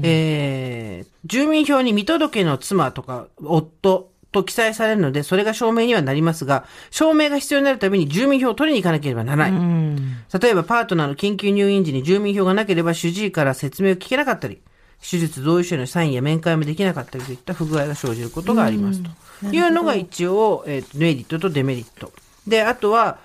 [0.02, 9.50] えー住民票に見届けの妻とか夫と記載されるので、それが証明にはなりますが、証明が必要になるために住民票を取りに行かなければならない。
[9.50, 9.96] うん。
[10.40, 14.60] 例えば、パートナーの緊急入院時に住民票がなければ主治医から説明を聞けなかったり、
[15.02, 22.12] 手術同意書のサインや面会もできなかったりといった不具合が生じることがありますというのが一応、えーとメリットとデメリット。
[22.46, 23.18] で、あとは、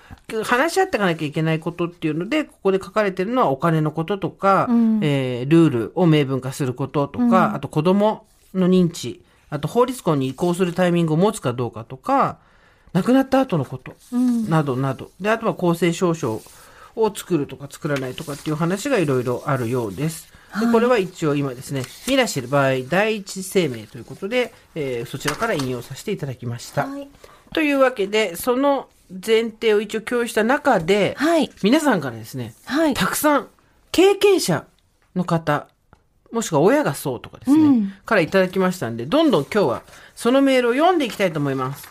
[0.44, 4.66] 話し合っていかなきゃいけないことっていうので、ここで書かれてるのはお金のこととか、
[5.02, 12.38] えールールを明文化することとか、あと子供の認知、あと法律婚に移行するタイミングを持つかどうかとか、
[12.92, 13.94] 亡くなった後のこと、
[14.48, 15.10] などなど。
[15.20, 16.40] で、あとは公正証書
[16.94, 20.32] を作るとか作らないとかっていう話がいろいろあるようです。
[20.60, 26.86] で、これは一応今ですね、ミラシル場合第一声明ということで、えーそちらから引用させていただきました。
[26.86, 27.08] はい。
[27.54, 31.50] というわけで、その前提を一応共有した中で、はい。
[31.62, 32.94] 皆さんからですね、はい。
[32.94, 33.48] たくさん
[33.92, 34.64] 経験者
[35.14, 35.68] の方、
[36.32, 39.82] もしくは親がそうとかですね、うんからいただきましたんで、どんどん今日は
[40.14, 41.86] そのメールを読んでいきたいと思います。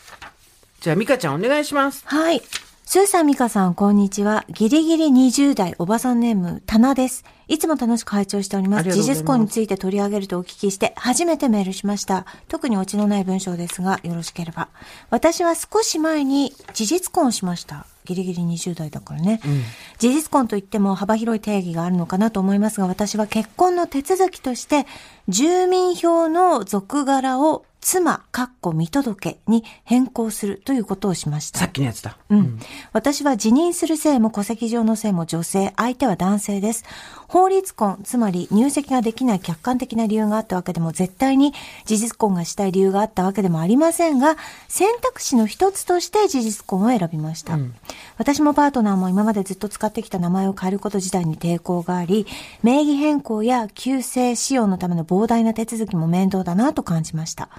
[0.82, 2.04] じゃあ、ミカちゃんお願いします。
[2.06, 2.42] はい。
[2.86, 4.46] スーさん、ミカさん、こんにちは。
[4.50, 7.24] ギリギリ20代おばさんネーム、タナです。
[7.48, 8.92] いつも楽しく拝聴しております。
[8.92, 12.26] 事実婚について取り上げるとお聞きして、初めてメールしました。
[12.48, 14.70] 特にオチのない文章ですが、よろしければ。
[15.10, 17.86] 私は少し前に事実婚をしました。
[18.06, 19.42] ギリギリ20代だからね。
[20.00, 24.86] 事実婚といっても幅広い定義があるのかなと思いますが、私は結婚の手続きとして、
[25.28, 31.66] 住民票の属柄を妻、かっこ見届けに変更するということをしましたさ。
[31.68, 32.18] っきのやつだ。
[32.30, 32.60] うん。
[32.94, 36.84] 私は辞任する性も戸籍上の性も女性、相手は男性です。
[37.28, 41.54] 法律婚、つまり入籍ができない客観的な理由があったわけでも、絶対に
[41.86, 47.58] 事実婚がしたい理由があったわけでもありませんが、選択肢の一つとして事実婚を選びました。
[48.18, 52.26] 私もパートナーも今までずっと使ってきた名前を変えること自体に抵抗があり、
[52.64, 57.50] 名義変更や旧姓使用のための膨大な手続きも面倒だなと感じました。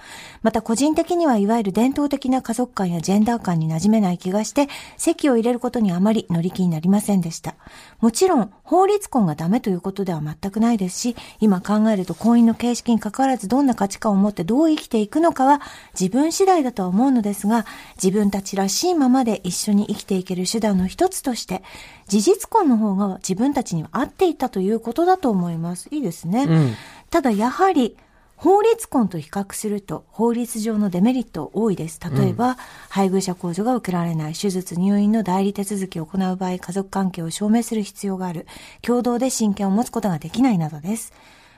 [0.41, 7.55] また個人的にはいわゆる伝統的な家族観やジェンダー観に馴染めない気がして、籍を入れることにあまり乗り気になりませんでした。
[7.99, 15.61] もちろん、法律婚がダメということでは全くないですし、今考えると婚姻の形式に関わらずどんな価値観を持ってどう生きていくのかは
[15.97, 21.63] 自分次第だとは思うのですが、自分たちらしいままで一緒に生きていける手段の一つとして、
[22.07, 25.87] 事実婚の方が自分たちには合っていたということだと思います。
[25.91, 26.43] いいですね。
[26.43, 26.73] うん。
[27.09, 27.95] ただやはり、
[28.37, 31.99] 法律婚と比較すると法律上のデメリット多いです。
[31.99, 32.55] 例えば、
[32.87, 38.45] 配偶者控除が受けられない、手術入院の代理手続きを行う場合、家族関係を証明する必要がある、
[38.83, 41.13] 共同で親権を持つことができないなどです。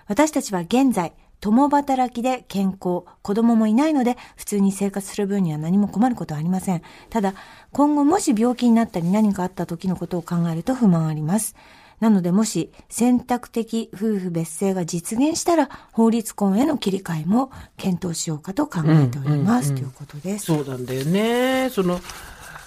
[0.07, 1.11] 私たちは現在、
[1.41, 6.81] 共働きで健康、子供もいないので、普通に生活する分には何も困ることはありません。
[7.09, 7.33] ただ、
[7.73, 11.55] 今後もし病気になったり何かあった時のことを考えると不満あります。
[11.99, 19.73] なので、もし選択的夫婦別姓が実現したら、法律婚への切り替えも検討しようかと考えております。
[19.73, 20.45] ということです。
[20.45, 21.69] そうなんだよね。
[21.71, 21.99] その、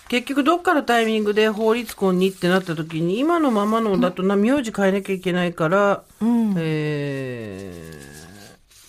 [0.09, 6.55] 結局どっかのタイミングで法律婚にってなった時に、今のままのだとな、名字変えなきゃいけないから、うん。
[6.59, 8.13] えー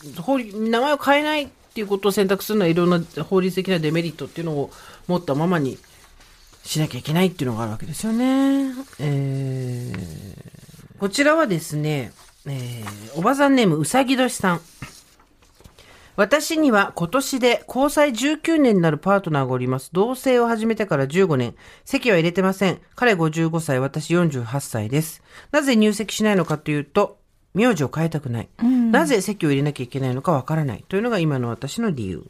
[0.03, 4.69] 名前を変えないっていうことを選択するのはいろんな法律的なデメリットっていうのを
[5.07, 5.77] 持ったままに
[6.63, 8.71] しなきゃいけないっていうのがあるわけですよね。
[8.99, 10.53] えー
[10.99, 12.13] こちらはですね、
[12.45, 14.61] えーおばさんネームうさぎ年さん。
[16.15, 19.89] 私には今年で交際19年になるパートナーがおります。
[19.93, 21.55] 同棲を始めてから15年。
[21.85, 22.79] 籍は入れてません。
[22.95, 25.23] 彼55歳、私48歳です。
[25.51, 27.17] なぜ入籍しないのかというと、
[27.55, 28.49] 名字を変えたくない。
[28.91, 30.85] なぜ籍を入れなきゃいけないのかわからない。
[30.87, 32.23] というのが今の私の理由。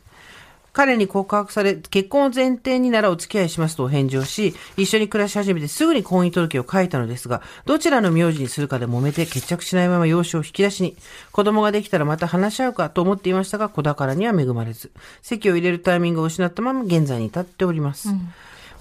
[0.74, 10.98] 彼に告白され、結婚を前提にならお付き合いしますと返事をし、一緒に暮らし始めてすぐに婚姻届を書いたのですが、どちらの名字にするかで揉めて決着しないまま養子を引き出しに、
[11.32, 18.10] 子供ができたらまた話し合うかと思っていましたが、子宝には恵まれず、席を入れるタイミングを失ったまま現在に至っております。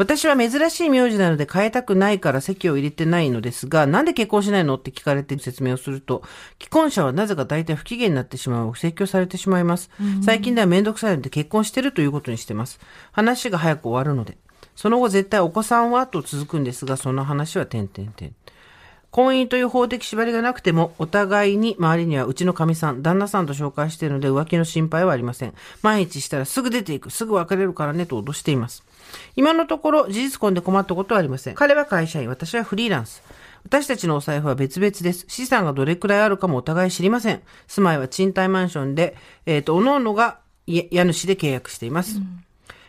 [0.03, 4.75] 私は珍しい名字なので変えたくないから籍を入れてないのですが、なんで結婚しないの？
[4.75, 6.25] って聞かれて説明をすると、
[6.61, 9.91] 既婚者はなぜか大体不機嫌になってしまう、説教されてしまいます。
[10.25, 12.81] 最近ではめんどくさいので結婚してるということにしてます。
[13.13, 14.37] 話が早く終わるので。
[14.75, 16.09] その後絶対お子さんは？
[16.09, 18.35] と続くんですが、その話は点々点。
[19.13, 25.55] 婚姻という法的縛りがなくても、お互いに周りにはうちの神さん、旦那さんと紹介しているので浮気の心配はありません。
[25.83, 28.83] 万一したらすぐ出ていく、すぐ別れるからねと脅しています。
[29.37, 31.55] 今のところ事実婚で困ったことはありません。
[31.55, 33.23] 彼は会社員、私はフリーランス。
[33.65, 35.25] 私たちのお財布は別々です。
[35.29, 37.43] 資産がどれくらいあるかもお互い知りません。
[37.67, 42.21] 住まいは賃貸マンションで、えっ、と、おのおのが家家主で契約しています。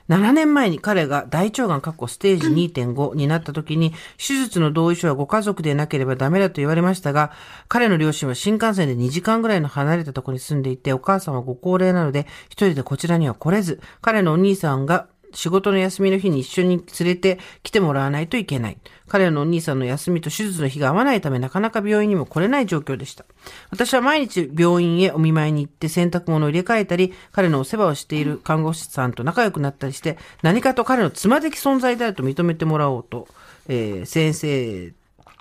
[0.10, 7.32] 7年前に彼が大腸がん過去ステージ 2.5になった時に、手術の同意書はご家族でなければダメだと言われましたが、
[7.68, 18.78] 彼の両親は新幹線で2時間ぐらいの離れたところに住んでいて、お母さんはご高齢なので、一人でこちらには来れず、彼のお兄さんが仕事の休みの日に一緒に連れて来てもらわないといけない。
[19.08, 23.26] 彼のお兄さんの休みと手術の日が合わないためなかなか病院にも来れない状況でした。
[23.69, 33.28] 私は毎日病院へお見舞いに行って洗濯物を入れ替えたり、彼のお世話をしている看護師さんと仲良くなったりして、何かと彼の妻的存在であると認めてもらおうと、
[33.67, 34.93] えー先生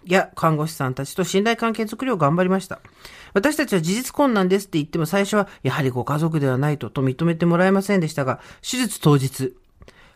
[0.05, 2.81] や看護師さんたちと信頼関係づくりを頑張りました。
[3.35, 9.55] 私たちは事実困難ですって言っても最初はやはりご家族ではないとと認めてもらえませんでしたが、手術当日、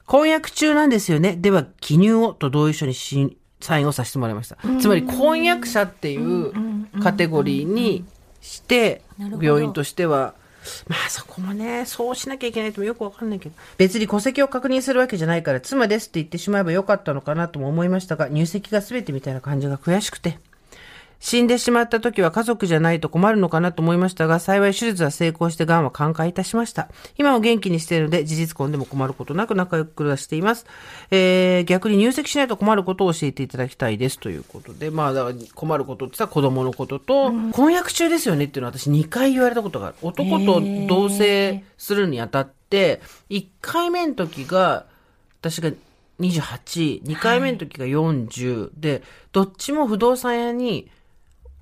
[0.06, 1.36] 婚約中なんですよね。
[1.36, 4.56] では、記入をと同意書にしサインをさせてもらいました。
[4.80, 6.52] つまり、婚約者っていう
[7.02, 8.04] カテゴリーに
[8.40, 10.34] して病院としては、
[10.88, 20.38] まあそこもね、そうしなきゃいけないともよくわかんないけど、別に戸籍を確認するわけじゃないから、妻ですって言ってしまえばよかったのかなとも思いましたが、入籍が全てみたいな感じが悔しくて、
[21.18, 26.88] 死んでしまった時は家族じゃないと困るのかなと思いましたが、幸い手術は成功して癌は寛解いたしました。
[27.16, 30.66] 今は元気にしているので、事実婚でも困ることなく仲良く暮らしています。
[31.10, 39.96] えー、逆に入籍しないと困ることを教えていただきたいですということで、まあ、だから困ることって言ったら子供のことと、婚約中ですよねっていうのは私2回言われたことがある。
[40.02, 43.00] 男と同棲するにあたって、
[43.30, 44.86] 1回目の時が、
[45.40, 45.70] 私が
[46.20, 49.02] 28、2回目の時が40、で、
[49.32, 50.90] どっちも不動産屋に、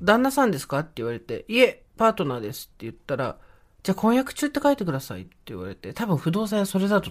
[0.04, 0.80] 旦那さんですか？
[0.80, 3.36] って言われて、いえ、パートナーですって言ったら、
[3.82, 7.10] じゃあ婚約中って書いてくださいって言われて、多分不動産屋それだと、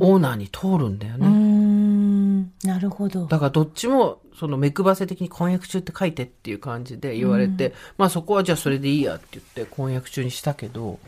[0.00, 1.26] オーナーに通るんだよね。
[1.26, 3.26] うーん、なるほど。
[3.26, 10.98] だからどっちも、その目配せ的に婚約中って書いてっていう感じで言われて、まあそこはじゃあそれでいいやって言って婚約中にしたけど、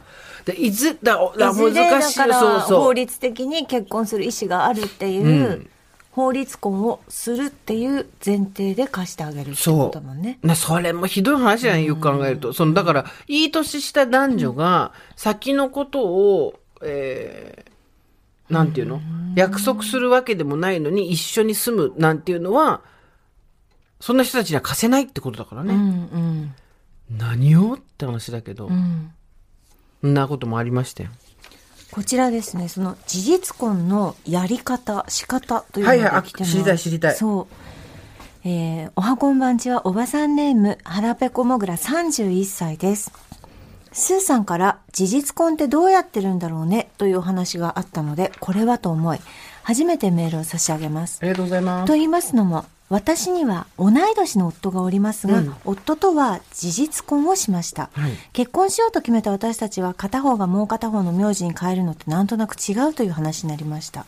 [0.45, 2.19] で、いず、だ、だ難しい。
[2.19, 2.81] だからそうそう。
[2.85, 5.71] 法律的に結婚する意思があるっていう、うん
[6.17, 10.39] 法律婚をするっていう前提で貸してあげるってことだもんね。
[10.43, 12.55] なそれもひどい話じゃないよく考えると。
[12.55, 19.03] その、だから、いい年した男女が、先のことを、えー、なんていうの？
[19.35, 22.81] 約束するわけでもないのに、一緒に住むなんていうのは、
[24.01, 25.75] そんな人たちには貸せないってことだからうんね。
[25.75, 25.77] う
[26.19, 26.55] ん
[27.11, 27.75] 何を？
[27.75, 29.13] って話だけど、うん。
[30.01, 31.11] そんなこともありましたよ。
[31.97, 36.53] こちらですね、その事実婚のやり方、仕方というのが来てます。
[36.53, 37.55] 知りたい知りたいそう。
[38.45, 43.13] えー、おはこんばんちはおばさんネーム、はらぺこもぐら31歳です。
[43.93, 49.19] スーさんから事実婚ってどうやってるんだろうねというお話があったので、これはと思い、
[49.63, 51.25] 初めてメールを差し上げますあ。
[51.25, 51.95] りがとうございますと。
[51.95, 64.07] 言いますのも、私には同い年の夫がおりますが、うん夫とは事実婚をしました、はい結婚しようと決めた私たちは片方がもう片方の名字に変えるのってなんとなく違うという話になりました。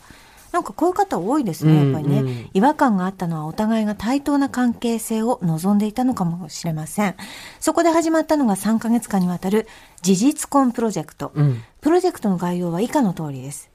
[0.53, 7.15] なんかこういう方多いですね、やっぱりね、うんうん違和感があったのはお互いが対等な関係性を望んでいたのかもしれません。
[7.61, 9.69] そこで始まったのが3ヶ月間にわたる
[10.03, 11.33] 事実婚プロジェクト。
[11.35, 13.71] うんプロジェクトの概要は以下の通りです。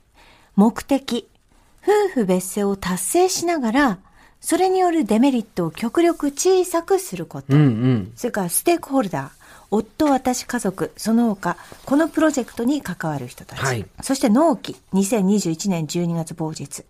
[0.55, 1.27] 目的、
[1.83, 3.97] 夫婦別姓を達成しながら、
[4.43, 7.55] それによるデメリットを極力小さくすること。
[7.55, 8.11] うんうん。
[8.17, 13.59] それからステークホルダー、夫、私、家族、その他、このプロジェクトに関わる人たち。
[13.59, 16.83] はいそして納期、2021年12月某日。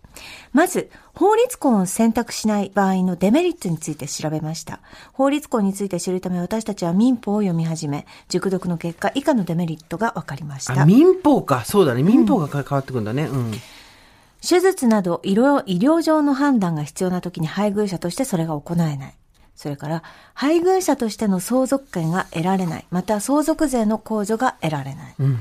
[0.52, 4.80] まず、法律婚を選択しない場合のデメリットについて調べました。
[5.12, 10.84] 法律婚について知るため私たちは民法を読み始め、熟読の結果、以下のデメリットが分かりましたあ、。
[10.84, 11.64] 民法か。
[11.64, 12.02] そうだね。
[12.02, 13.26] 民法が変わってくんだね。
[13.26, 13.52] うん。
[14.46, 19.14] 手術など医療医療上の判断が必要な時に配偶者としてそれが行えない。
[19.56, 20.02] それから、
[20.34, 22.86] 配偶者としての相続権が得られない。
[22.90, 25.14] また、相続税の控除が得られない。
[25.20, 25.38] うん。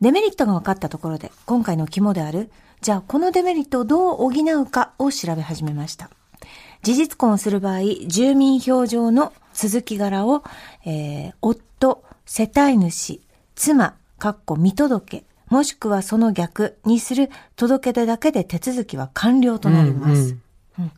[0.00, 6.08] デメリットが分かったところで、今回の肝である、じゃあこのデメリットをどう補うかを調べ始めました。
[6.82, 10.42] 事実婚をする場合、住民票上の続き柄を、
[10.86, 13.20] えー夫、世帯主、
[13.54, 20.36] 妻、かっこ見届け、もしくはその逆にする届け出だけで手続きは完了となります。
[20.78, 20.92] うん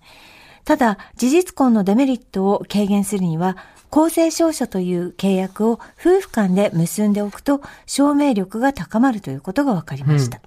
[0.65, 3.57] ただ、事実婚のデメリットを軽減するには、
[3.91, 10.41] 公正証書という契約を夫婦間で結んでおくと証明力が高まるということが分かりました。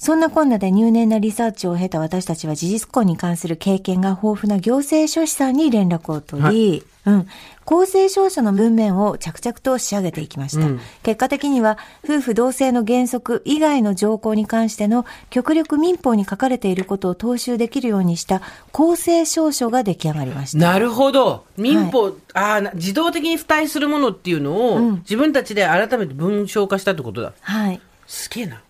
[0.00, 7.28] そんなこんなで入念なリサーチを経た私たちは事実婚に関する経験が豊富な行政書士さんに連絡を取り、うん。
[7.66, 10.64] 公正証書の文面を着々と仕上げていきました。
[10.66, 18.40] うん結果的には、夫婦同姓の原則以外の条項に関しての極力民法に書かれていることを踏襲できるようにした
[18.72, 20.58] 公正証書が出来上がりました。
[20.58, 21.44] なるほど。
[21.58, 27.34] 民法、ああ、な自動的に付帯するものっていうのを、うん自分たちで改めて文章化したってことだ。
[27.42, 27.80] はい。
[28.06, 28.62] すげえな。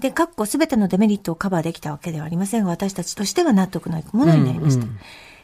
[0.00, 4.84] で、かっこすべてのデメリットをカバーできたわけではありませんが、私たちとしては納得のいくものになりました。
[4.84, 4.98] うんうん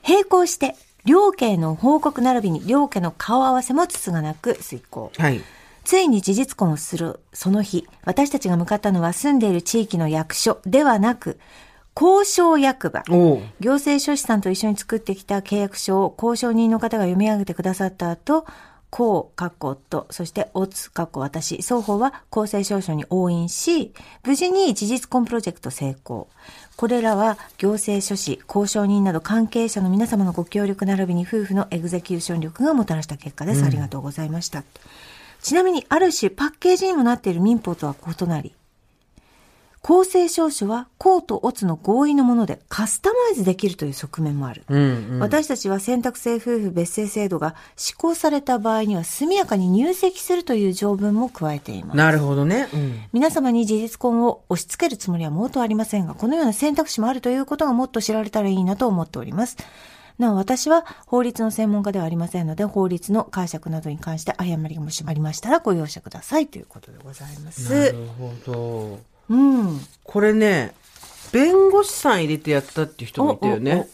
[0.07, 0.75] 並行して、
[1.05, 5.13] 両家の報告並びに両家の顔合わせもつつがなく遂行。
[5.17, 5.41] はい。
[5.85, 11.39] ついに事実婚をするその日、私たちが向かったのは住んでいる地域の役所ではなく、
[11.97, 13.03] 交渉役場。
[13.61, 18.47] 行政書士さんと一緒に作ってきた契約書を交渉人の方が読み上げてくださった後、
[18.93, 26.29] こう、かっこ夫、そしておつ、かっこ私、双方は公正証書に応印し、無事に事実婚プロジェクト成功。
[26.77, 33.65] これらは行政書士、交渉人など関係者の皆様のご協力並びに夫婦のエグゼキューション力がもたらした結果です。
[33.65, 34.63] ありがとうございました。
[35.41, 38.55] ちなみに、ある種パッケージにもなっている民法とは異なり、
[39.83, 44.63] 公正証書は公とオツの合意のものでカスタマイズできるという側面もある。
[44.69, 45.19] うんうん。
[45.19, 51.97] 私たちは選択制夫婦別姓制度が施行された場合には速やかに入籍するという条文も加えています。
[51.97, 52.69] なるほどね。
[52.73, 53.01] うん。
[53.13, 59.57] 皆様に事実婚を押し付けるつもりは毛頭ありませんが、このような選択肢もあるということがもっと知られたらいいなと思っております。
[60.17, 67.97] なお私は法律の専門家ではありませんので、法律の解釈などに関して誤りがもしありましたらご容赦くださいということでございまなする。
[68.17, 69.12] ほど。
[69.29, 69.81] うん。
[70.05, 70.75] これね、
[71.33, 73.89] 弁護士さん入れてやったっていう人もいたよね。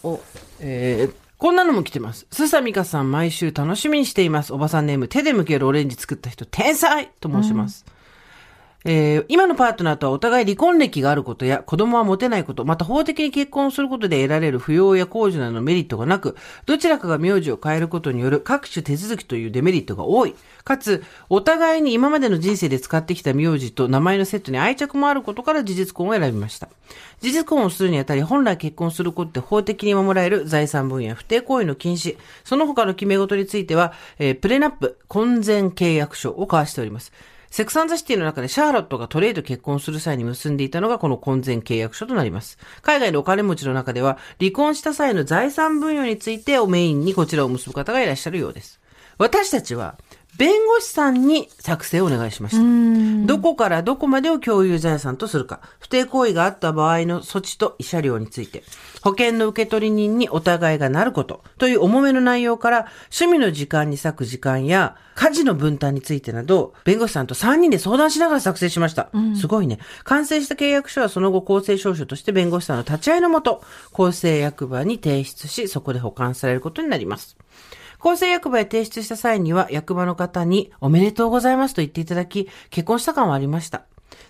[0.61, 2.27] えーこんなのも来てます。
[2.33, 4.53] すさみかさん毎週楽しみにしています。
[4.53, 7.87] おばさんネーム、手で剥けるオレンジ作った人、天才と申します。
[8.91, 20.35] えー今のパートナーとはお互い離婚歴があることや子供は持てないこと、また法的に結婚することで得られる扶養や控除などのメリットがなく、どちらかが名字を変えることによる各種手続きというデメリットが多い。
[20.65, 26.71] かつ、お互いに今までの人生で使ってきた名字と名前のセットに愛着もあることから事実婚を選びました。
[27.21, 37.13] 事実婚をするにあたり、本来結婚することで法的に守られる財産分野、不貞行為の禁止、その他の決め事については、えープレナップ、婚前契約書を交わしております。
[37.51, 42.59] セクサンザシティの中でシャーロットがトレイと結婚する際に結んでいたのがこの婚前契約書となります。
[42.83, 48.81] 海外のお金持ちの中では、離婚した際の財産分与についてをメインにこちらを結ぶ方がいらっしゃるようです。
[49.19, 49.99] 私たちは、
[50.39, 53.27] 弁護士さんに作成をお願いしました。
[53.27, 58.63] どこからどこまでを共有財産とするか、不定行為があった場合の措置と慰謝料について、
[59.03, 69.11] 保険の受取人にお互いがなることという重めの内容から、趣味の時間に割く時間や、家事の分担についてなど、弁護士さんと3人で相談しながら作成しました。
[69.35, 69.81] すごいね。
[70.05, 77.37] 完成した契約書はその後公正証書として弁護士さんの立ち会いのもと、公正役場に提出し、そこで保管されることになります。
[77.99, 83.83] 公正役場へ提出した際には、役場の方におめでとうございますと言っていただき、結婚した感はありました。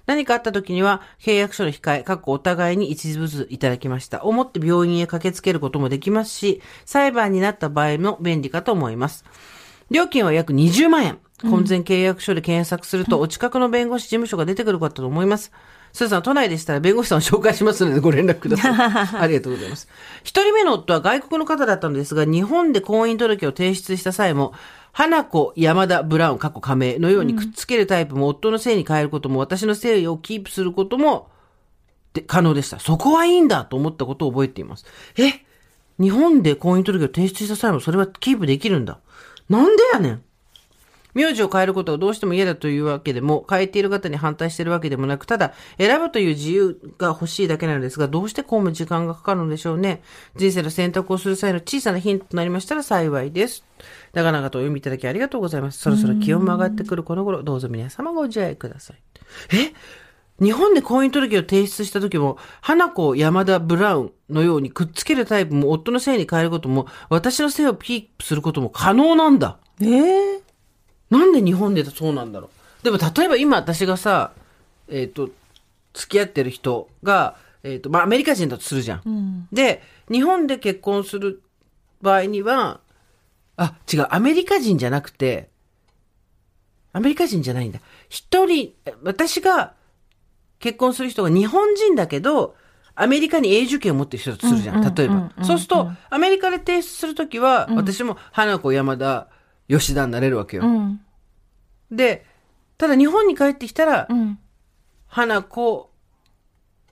[0.06, 4.24] 何かあった時には、契約書の控え、かっこお互いに一部ずついただきました。
[4.24, 9.24] 思って病院へ駆けつけることもできますし、裁判になった場合も便利かと思います。
[9.90, 11.18] 料金は約20万円。
[11.42, 15.52] 婚前契約書で検索すると、お近くの弁護士事務所が出てくるかと思います。
[15.92, 18.72] スーさん、都内でしたら弁護士さんを紹介しますのでご連絡ください。
[19.20, 19.88] ありがとうございます。
[20.22, 24.52] 一人目の夫は外国の方だったのですが、日本で婚姻届を提出した際も、
[24.92, 31.30] 花子山田ブラウン、過去加盟のようにくっつけるタイプも、夫の姓に変えることも、私の姓をキープすることも、
[32.14, 32.80] で可能でした。
[32.80, 34.84] そこはいいんだと思ったことを覚えています。
[35.16, 35.44] え？
[36.00, 38.98] 日本で婚姻届を提出した際もそれはキープできるんだ。
[39.48, 40.22] なんでやねん
[41.18, 50.02] 名字を変えることがどうしても嫌だというわけでも、変えている方に反対しているわけでもなく、ただ、選ぶという自由が欲しいだけなのですが、どうしてこうも時間がかかるのでしょうね。
[50.36, 53.64] 人生の選択をする際の小さなヒントとなりましたら幸いです。
[54.12, 55.80] 長々とお読みいただきありがとうございます。
[55.80, 58.96] そろそろ気温も上がってくるこの頃、どうぞ皆様ご自愛ください。
[59.54, 59.72] え？
[60.40, 69.58] 日本で婚姻届を提出した時も、花子山田ブラウンのようにくっつけるタイプも夫の姓に変えることも、私の姓をピープすることも可能なんだ。
[69.82, 70.47] ええ
[71.10, 72.50] なんで日本でそうなんだろ
[72.82, 72.84] う？
[72.84, 74.32] でも例えば今私がさ、
[74.88, 75.30] えっ、と、
[75.94, 79.48] 付き合ってる人が、えっ、と、まあアメリカ人だとするじゃん。
[79.52, 81.42] で、日本で結婚する
[82.00, 82.80] 場合には、
[83.56, 85.48] あ、違う、アメリカ人じゃなくて、
[86.92, 87.80] アメリカ人じゃないんだ。
[88.08, 89.74] 一人、私が
[90.60, 92.54] 結婚する人が日本人だけど、
[92.94, 94.94] アメリカに永住権を持ってる人だとするじゃん。
[94.94, 95.32] 例えば。
[95.42, 99.28] そうすると、アメリカで提出するときは、私も花子山田
[99.68, 100.64] 吉田になれるわけよ。
[100.64, 101.00] うん。
[101.90, 102.24] で、
[102.76, 104.38] ただ日本に帰ってきたら、うん。
[105.06, 105.90] 花子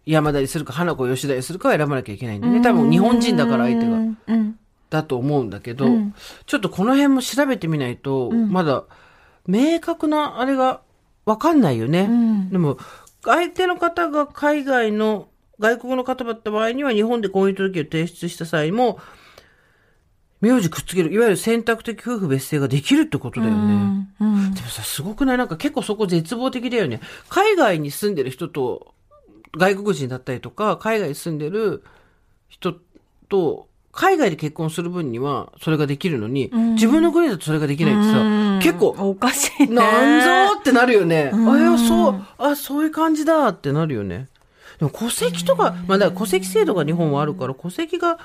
[0.07, 2.63] 山田にするか、花子吉田にするかを選ばなきゃいけないんだよね。
[2.63, 3.99] 多分日本人だから相手が。
[4.89, 6.15] だと思うんだけど、うん
[6.47, 8.85] ちょっとこの辺も調べてみないと、まだ
[9.47, 10.81] 明確なあれが
[11.25, 12.07] わかんないよね。
[12.07, 12.79] んでも、
[13.25, 19.01] 相手の方が海外の、外国の方だった場合には日本で婚姻届を提出した際も、
[20.41, 24.09] 名字くっつける、いわゆる選択的夫婦別姓ができるってことだよね。
[24.21, 24.55] うん。
[24.55, 25.39] でもさ、すごくない？
[25.39, 27.01] なんか結構そこ絶望的だよね。
[27.29, 28.95] 海外に住んでる人と、
[29.57, 31.83] 外国人だったりとか、海外に住んでる
[32.49, 32.75] 人
[33.29, 39.75] と、海外で結婚する分にはそれができるのに、自分の国だとそれができないってさ、結構、おかしいね。
[39.75, 41.31] なんぞってなるよね。
[41.33, 44.29] あ、いや、そう、あ、そういう感じだってなるよね。
[44.79, 48.19] でも戸籍とか、まあだから戸籍制度が日本はあるから、戸籍が、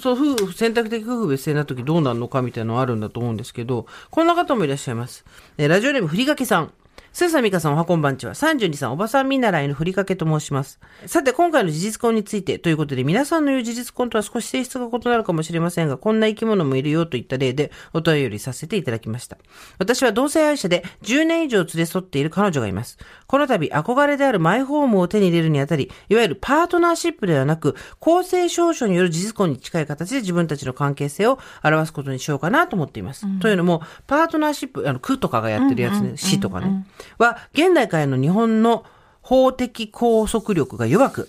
[0.00, 5.24] そう、夫婦、選択的夫婦別姓な時どうなるのかみたいなのあるんだと思うんですけど、こんな方もいらっしゃいます。
[5.58, 6.72] えーラジオネームふりかけさん。
[7.14, 8.34] スーサミカさんおはこんばんちは。
[8.34, 10.80] 32さん、おばさん見習いのふりかけと申します。
[11.06, 19.38] さて、今回の事実婚についてということで、皆さんの言う事実婚とは少し性質が異なるかもしれませんが、こんな生き物もいるよといった例でお便りさせていただきました。
[19.78, 22.98] 私は同性愛者で10年以上連れ添っている彼女がいます。
[23.28, 33.24] この度、憧れであるマイホームを手に入れるにあたり、いわゆるパートナーシップではなく、公正証書による事実婚に近い形で自分たちの関係性を表すことにしようかなと思っています。
[33.38, 36.84] というのも、パートナーシップ、あの、区とかがやってるやつね、市とかね、
[37.18, 38.84] は、現代からの日本の
[39.22, 41.28] 法的拘束力が弱く、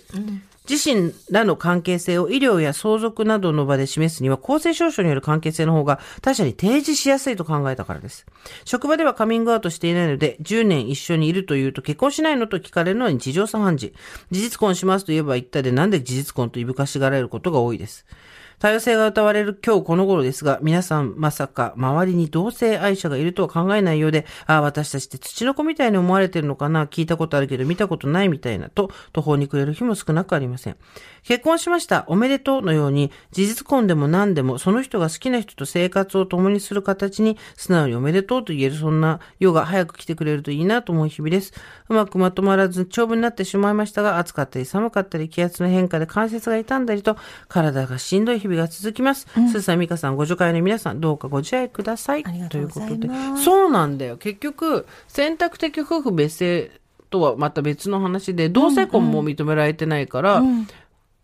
[0.68, 8.26] 自身らの関係性を医療や相続などの場で示すには公正証書による関係性の方が他者に提示しやすいと考えたからです。
[8.64, 13.94] 職場ではカミングアウトしていないので10年一緒にいるというと結婚しないのと聞かれるのに事情茶飯事。
[14.32, 18.04] 事実婚しますと言えば言ったでなんで事実婚といぶかしがられることが多いです。
[18.58, 30.76] 多様性が歌われる今日この頃ですが、皆さんまさか周りに同性愛者がいるとは考えないようで、ああ、私たちって土の子みたいに思われてるのかな、聞いたことあるけど見たことないみたいな、と途方に暮れる日も少なくありません。
[31.26, 41.52] 結婚しました、おめでとうのように、事実婚でも何でも、その人が好きな人と生活を共にする形に、素直におめでとうと言える、そんな世が早く来てくれるといいなと思う日々です。
[41.88, 47.16] うまくまとまらず長文になってしまいましたが、暑かったり寒かったり、気圧の変化で関節が痛んだりと、
[47.48, 49.26] 体がしんどい日々が続きます。
[49.32, 52.24] すーさん、みかさん、ご助会の皆さん、どうかご自愛ください。
[52.24, 53.42] ありがとうございうことで。
[53.42, 54.16] そうなんだよ。
[54.16, 56.70] 結局、選択的夫婦別姓
[57.10, 60.42] とはまた別の話で、同性婚も認められてないから、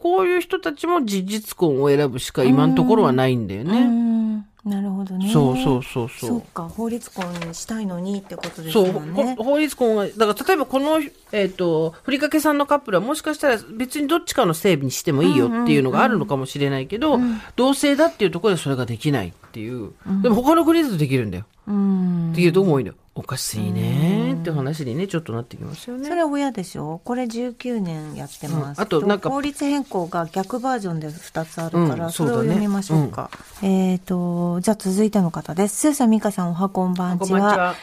[0.03, 3.85] こういう人たちも事実婚を選ぶしか今のところはないんだようね。
[3.85, 4.37] ん。
[4.65, 5.31] なるほどね。
[5.33, 6.29] そうそうそうそう。
[6.29, 8.93] そうか、法律婚にしたいのにってことですそう、
[9.37, 11.01] 法律婚が、だから例えばこの、
[11.31, 17.21] えっ、と、ふりかけさんのカップルはもしかしたら別にどっちかの整備にしてもいいよっていうのがあるのかもしれないけど、
[17.55, 19.93] 同性だっていうところでそれができないっていう。
[20.23, 21.45] でも他の国だとできるんだよ。
[21.69, 22.33] うん。
[22.33, 22.97] っていうとこも多いんだよ。
[23.15, 26.09] おかしいねって話にね、ちょっとなってきますよね。
[26.09, 27.01] それは親でしょ？
[27.05, 33.31] これ19年やってます、うんあとなんか法律変更が逆バージョンで2つあるから、うんそれを読みましょうか。
[33.63, 35.77] えっ、と、じゃあ続いての方です。
[35.77, 37.29] スーさん、ミカさん、おはこんばんちは。
[37.29, 37.75] こんばんちは。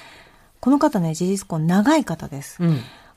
[0.61, 2.57] この方ね、事実婚長い方です。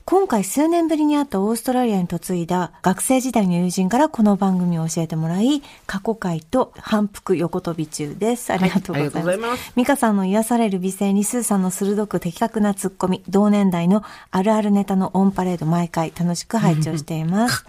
[0.05, 0.17] うん。
[0.17, 8.51] 今回数年ぶりに会ったオーストラリアに嫁いだ学生時代の友人からこの番組を教えてもらい、過去回と反復横跳び中です。
[8.51, 9.03] ありがとうございます。
[9.03, 17.65] はいありがとうございますミカさんの癒される美声にスーさんの鋭く的確なツッコミ、同年代のあるあるネタのオンパレード毎回楽しく拝聴しています。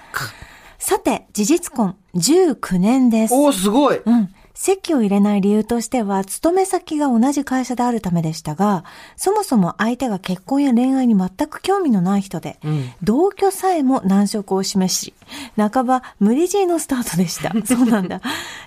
[0.79, 3.35] さて、事実婚19年です。
[3.35, 4.01] おー、すごい。
[4.05, 4.35] うん。
[4.55, 8.85] 籍を入れない理由としては、勤め先が同じ会社であるためでしたが、
[9.17, 15.13] そもそも相手が結婚や恋愛に全く興味のない人で、ん同居さえも難色を示し、
[15.57, 17.53] 半ば無理強いのスタートでした。
[17.67, 18.21] そうなんだ。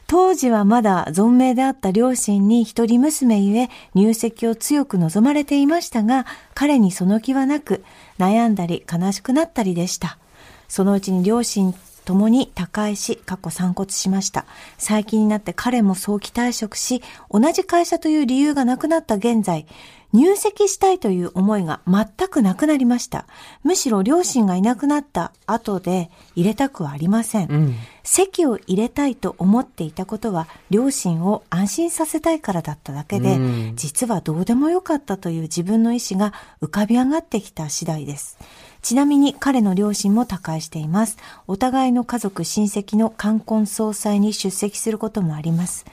[0.08, 7.84] 当時はまだ存命であった両親に一人娘ゆえ入籍を強く望まれていましたが、彼にその気はなく、
[8.20, 10.18] 悩んだり悲しくなったりでした。
[10.68, 11.74] そのうちに両親
[12.08, 14.46] ともに他界し、過去散骨しました。
[14.78, 19.68] 最近になって彼も早期退職し、同じ会社という理由がなくなった現在、
[20.14, 23.26] 入籍したいという思いが全くなくなりました。
[23.64, 27.52] むしろ両親がいなくなった後で入れたくはありません。
[27.52, 27.76] うん。
[28.04, 38.38] 籍を入れたいと思っていたことは両親を安心させたいからだっただけで、うん実はどうでもよかったという自分の意思が浮かび上がってきた次第です。
[38.82, 41.18] ちなみに彼の両親も他界しています。
[41.48, 45.86] お互いの家族、親戚の冠婚葬祭に出席することもあります。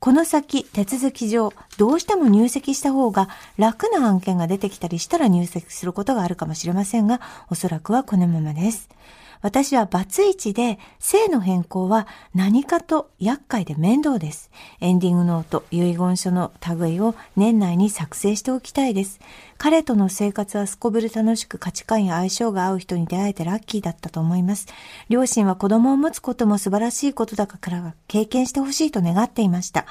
[0.00, 7.20] この先手続き上、どうしても入籍した方が楽な案件が出てきたりしたら入籍することがあるかもしれませんが、
[7.50, 8.88] おそらくはこのままです。
[9.42, 14.50] 私はバツイチで、性の変更は何かと厄介で面倒です。
[14.80, 19.20] エンディングノート、遺言書の類を年内に作成しておきたいです。
[19.58, 24.68] 彼との生活はすこぶる楽しく価値観や相性が合う人に出会えてラッキーだったと思います。
[25.08, 29.86] 両親は子供を持つことも素晴らしいことだから経験してほしいと願っていました。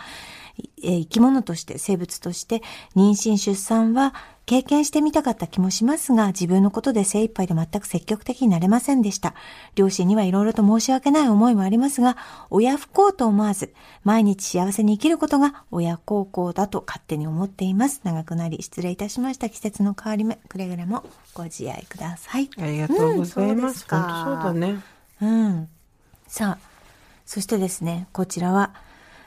[0.84, 2.62] え生き物として、生物として、
[2.96, 4.14] 妊娠出産は
[4.46, 9.34] 経験してみたかった気もしますが、自分のことで精一杯で全く積極的になれませんでした。
[9.76, 12.18] 両親にはいろいろと申し訳ない思いもありますが、
[12.50, 18.02] 親不幸と思わず、毎日幸せに生きることが親孝行だと勝手に思っています。
[18.04, 19.50] 長くなり失礼いたしました。
[19.50, 21.04] 季節の変わり目、くれぐれも
[21.34, 22.50] ご自愛ください。
[22.58, 23.88] ありがとうございます。
[23.90, 24.80] うん、本当そうだね。
[25.22, 25.70] うん。
[26.28, 26.72] さあ、
[27.26, 28.74] そしてですね、こちらは、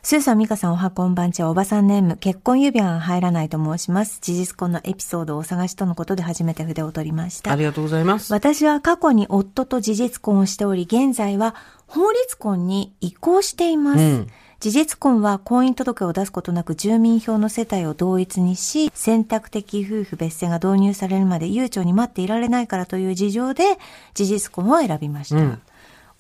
[0.06, 4.18] スーさん、ミカさん、おはこんばんちは、おばさんネーム、結婚指輪が入らないと申します。
[4.20, 7.50] 事実婚のエピソードをお探しとのことで初めて筆を取りました。
[7.50, 8.30] ありがとうございます。
[8.30, 11.54] 私は過去に夫と事実婚をしており、現在は
[11.86, 13.98] 法律婚に移行しています。
[13.98, 14.26] うん
[14.60, 23.78] 事実婚は婚姻届を出すことなく住民票の世帯を同一にし、選択的夫婦別姓が導入されるまで悠長に待っていられないからという事情で、
[24.14, 25.36] 事実婚を選びました。
[25.36, 25.60] うん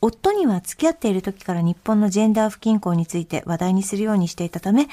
[0.04, 4.88] 夫には付き合っている時から日本のジェンダー不均衡について話題にするようにしていたため、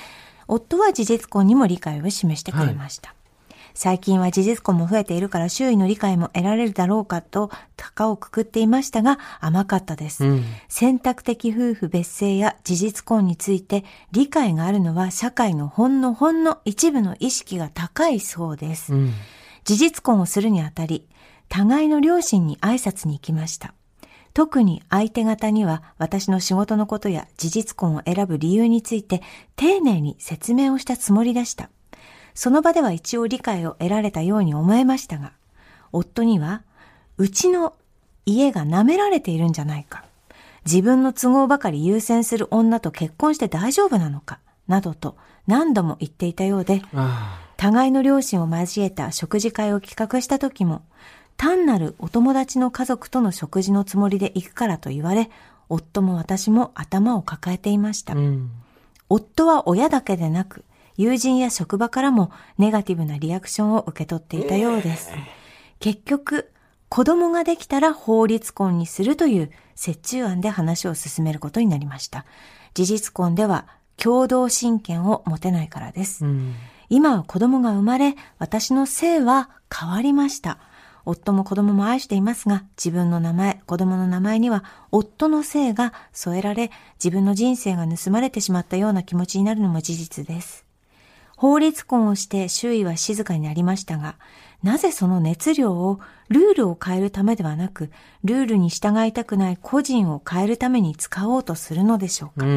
[0.48, 3.10] 夫は事実婚にも理解を示してくれました。
[3.10, 19.14] はい、最近は事実婚も増えているから周囲の理解も得られるだろうかと高をくくっていましたが甘かったです、うん、選択的夫婦別姓や事実婚について理解があるのは社会のほんのほんの一部の意識が高いそうです、うん、
[19.64, 21.08] 事実婚をするにあたり
[21.50, 23.74] 互いの両親に挨拶に行きました
[24.34, 29.22] 特に相手方には私の仕事のことや事実婚を選ぶ理由について
[29.56, 31.70] 丁寧に説明をしたつもりでした。
[32.34, 35.34] その場では一応理解を得られたように思えましたが、
[35.92, 36.64] 夫には、
[37.18, 37.76] うちの
[38.26, 40.06] 家が舐められているんじゃないか。
[40.66, 44.40] 自分の都合ばかり優先する女と結婚して大丈夫なのか。
[44.68, 45.18] などと
[45.48, 46.82] 何度も言っていたようで、
[47.58, 50.84] 互いの両親を交えた食事会を企画した時も、
[51.42, 55.32] 単なるお友達の家族との食事のつもりで行くからと言われ、
[55.70, 58.14] 夫も私も頭を抱えていました。
[58.14, 58.52] うん、
[59.10, 60.64] 夫は親だけでなく、
[60.98, 65.10] 友人や職場からもネガティブなリアクションを受け取っていたようです。
[65.80, 66.52] 結局、
[66.90, 69.52] 子供ができたら法律婚にするという
[69.84, 72.28] 折衷案で話を進めることになりました。
[72.76, 73.66] 事実婚では
[73.98, 76.24] 共同親権を持てないからです。
[76.24, 76.54] うん、
[76.90, 80.60] 今は子供が生まれ、私の性は変わりました。
[81.06, 86.72] 夫も子供も愛していますが、自分の名前、子供の名前には夫の姓が添えられ、
[87.04, 90.66] 自分の人生が盗まれてしまったような気持ちになるのも事実です。
[91.38, 94.16] 法律婚をして周囲は静かになりましたが、
[94.62, 96.00] なぜその熱量を
[96.30, 97.90] ルールを変えるためではなく、
[98.24, 102.46] ルールに従いたくない個人を変えるために使おうとするのでしょうか。
[102.46, 102.50] う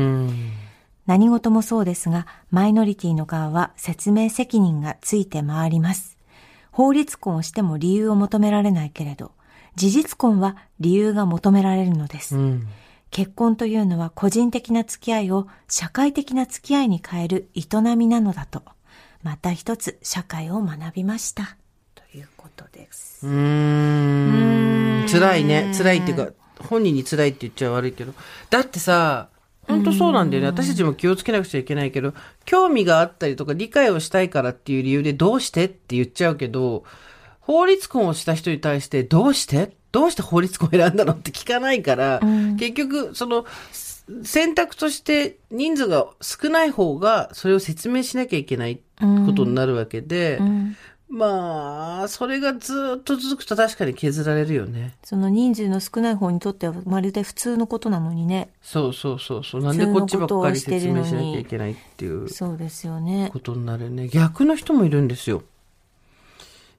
[1.06, 6.13] 何事もそうですが、マイノリティの側は説明責任がついて回ります。
[6.74, 9.30] 法律婚をしても理由を求められないけれど、
[9.76, 12.36] 事実婚は理由が求められるのです。
[12.36, 12.66] うん、
[13.12, 17.66] 結婚というのは個人的な付き合いを社会的な付き合いに変える営
[17.96, 18.64] みなのだと、
[19.22, 21.56] また一つ社会を学びました。
[21.94, 23.24] ということです。
[23.24, 25.06] うーん。
[25.08, 25.72] 辛いね。
[25.78, 28.14] 辛いっていうか、本人に辛いって言っちゃ悪いけど。
[28.50, 29.28] だってさ、
[29.66, 30.48] 本当そうなんだよね。
[30.48, 36.84] 私たちも気をつけなくちゃいけないけど、興味があったりとか理解をしたいからっていう理由でどうしてって言っちゃうけど、
[37.40, 39.76] 法律婚をした人に対してどうして？
[39.92, 43.46] どうして法律婚を選んだのって聞かないから、うん、結局、その、
[44.24, 50.76] 選択として人数が少ない方がそれを説明しなきゃいけないことになるわけで、うん、
[51.14, 54.94] まあ、それがずっと続くと確かに削られるよね。
[55.04, 58.48] その人数の少ない方にとってはまるで普通のことなのにね。
[58.60, 59.62] そうそうそうそう。
[59.62, 62.28] なんでこっちばっかり説明しなきゃいけないっていう。
[62.28, 63.30] そうですよね。
[63.32, 64.08] ことになるね。
[64.08, 65.44] 逆の人もいるんですよ。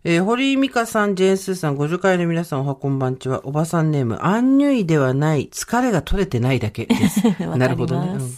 [0.04, 3.40] えー、堀井美香さん、ジェーンスーさん、ご助会の皆さん、おはこんばんちは。
[3.46, 7.22] おばさんネーム、アンニュイではない、疲れが取れてないだけです。
[7.58, 8.10] なるほどね。
[8.12, 8.38] うん、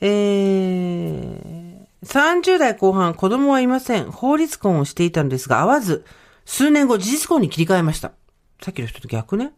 [0.00, 1.57] えー、
[2.04, 4.10] 30代後半、子供はいません。
[4.10, 6.04] 法律婚をしていたのですが、合わず、
[6.44, 8.12] 数年後、事実婚に切り替えました。
[8.60, 9.52] さっきの人と逆ね。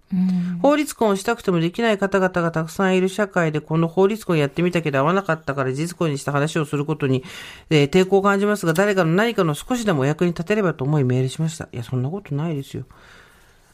[0.61, 7.25] 法律婚をしたくてもできない方々がたくさんいる社会で、この法律婚やってみたけど合わなかったから事実婚にした話をすることに、
[7.71, 11.69] えー、抵抗を感じますが、誰かの何かの少しでもお役に立てればと思いメールしました。
[11.73, 12.85] いや、そんなことないですよ。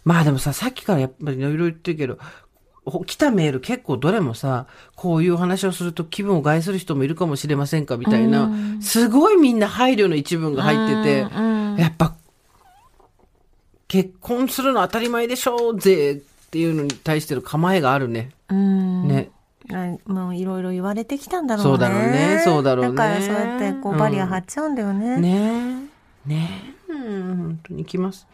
[0.04, 2.20] まあでもさ、さっきからやっぱりいろいろ言ってるけど、ほ
[3.04, 11.18] 来たメール結構どれもさ、こういう話をすると気分を害する人もいるかもしれませんかみたいな、すごいみんな配慮の一文が入ってて、
[11.80, 12.14] やっぱ、
[13.88, 16.16] 結婚するの当たり前でしょうぜっ
[16.50, 18.30] ていうのに対しての構えがあるね。
[18.48, 19.08] うん。
[19.08, 19.30] ね。
[19.72, 21.70] あもういろいろ言われてきたんだろうね。
[21.70, 25.16] そうだろうねそうだろうねだからそうやってこうバリア張っちゃうんだよね。
[25.18, 25.88] ね
[26.26, 26.28] え。
[26.28, 26.92] ねえ。
[26.92, 28.26] うん、本当に来ます。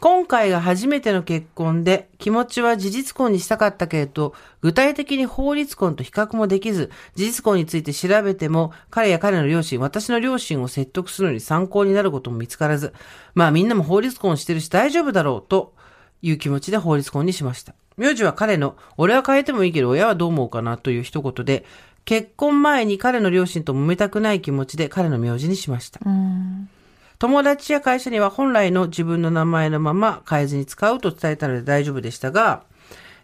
[0.00, 12.94] 今回が初めての結婚で、気持ちは事実婚にしたかったけれど、具体的に法律婚と比較もできず、事実婚について調べても、彼や彼の両親、私の両親を説得するのに参考になることも見つからず、
[13.34, 15.74] まあみんなも法律婚してるし大丈夫だろうと
[16.22, 17.74] いう気持ちで法律婚にしました。
[17.98, 21.66] 名字は彼の、俺は変えてもいいけど親はどう思うかなという一言で、
[22.06, 26.00] 結婚前に彼の両親と揉めたくない気持ちで彼の名字にしました。
[26.06, 26.70] うん。
[27.20, 32.64] 友達や会社には本来の自分の名前のまま変えずに使うと伝えたので大丈夫でしたが、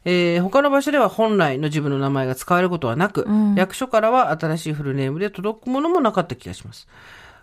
[0.04, 3.26] えー他の場所では本来の自分の名前が使われることはなく、
[3.56, 6.86] 役所からは新しいフルネームで届くものもなかった気がします。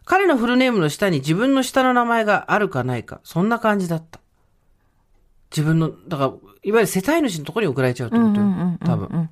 [0.05, 4.19] 彼のフルネームの下に自分の下の名前があるかないか、そんな感じだった。
[5.49, 6.31] 自分の、だから、い
[6.71, 8.77] わゆる世帯主のところに送られちゃうってことよ。
[8.85, 9.29] 多分。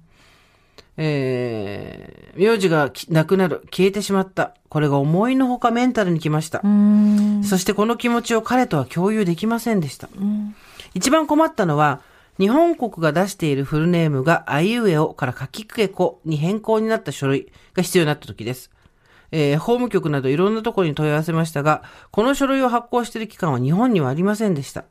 [0.98, 4.56] えー、名字がきなくなる、消えてしまった。
[4.70, 6.62] これが思いのほかメンタルにきました。
[6.64, 7.44] うん。
[7.44, 10.10] そしてこの気持ちを彼とは共有できませんでした。
[10.94, 12.02] 一番困ったのは、
[12.40, 18.72] 日本国が出しているフルネームがあいうえおからかきくけこに変更になった書類が必要になった時です。
[19.32, 24.86] えー法務局などいろんなところに問い合わせましたが、この書類を発行している機関は日本にはありませんでした。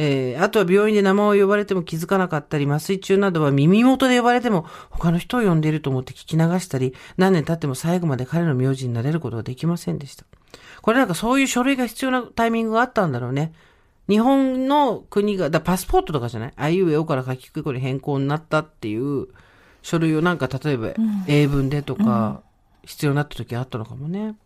[0.00, 10.24] えーあとは病院で名前を呼ばれても気づかなかったり、麻酔中などは耳元で呼ばれても他の人を呼んでいると思って聞き流したり、何年経っても最後まで彼の名字になれることができませんでした。
[10.82, 13.52] これなんかそういう書類が必要なタイミングがあったんだろうね。
[14.08, 16.52] 日本の国が、だパスポートとかじゃない？
[16.56, 19.26] あいうえおから書きくこに変更になったっていう
[19.82, 20.94] 書類をなんか例えば
[21.26, 22.40] 英文でとか
[22.84, 24.36] 必要になった時あったのかもね。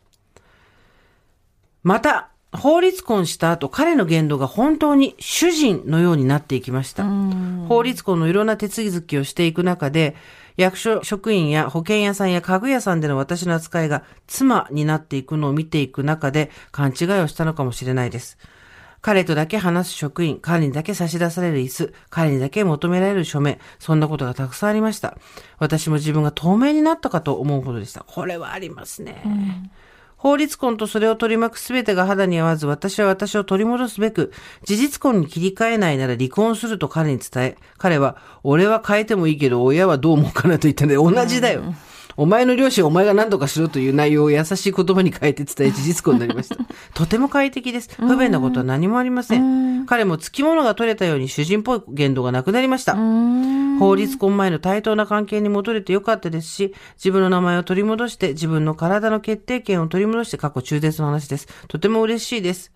[1.84, 7.04] また、法律婚した後、彼の言動が本当に主人のようになっていきました。
[7.68, 10.14] 法律婚のいろんな手続きをしていく中で、
[10.58, 18.36] 役所職員や保険屋さんや家具屋さんでの私の扱いが妻になっていくのを見ていく中で勘違いをしたのかもしれないです。
[19.00, 25.16] 彼とだけ話す職員、彼にだけ差し出される椅子、彼にだけ求められる署名、そんなことがたくさんありました。
[25.58, 28.04] 私も自分が透明になったかと思うほどでした。
[28.06, 29.24] これはありますね。
[30.22, 41.74] 法律婚とそれを取り巻く全てが肌に合わず、私は私を取り戻すべく、事実婚に切り替えないなら離婚すると彼に伝え、彼は、俺は変えてもいいけど、親はどう思うかなと言ったので、同じだよ。
[42.16, 46.56] お前の両親はお前が何とかしろという内容を優しい言葉に変えて伝え、事実婚になりました。
[46.94, 47.90] とても快適です。
[47.96, 49.86] 不便なことは何もありません。
[49.86, 52.96] 彼も付き物が取れたように主人っぽい言動がなくなりました。
[53.78, 61.48] 法律婚前の対等な関係に戻れてよかったですし、自分の名前を取り戻して、自分の体の決定権を取り戻して過去中絶の話です。
[61.68, 62.72] とても嬉しいです。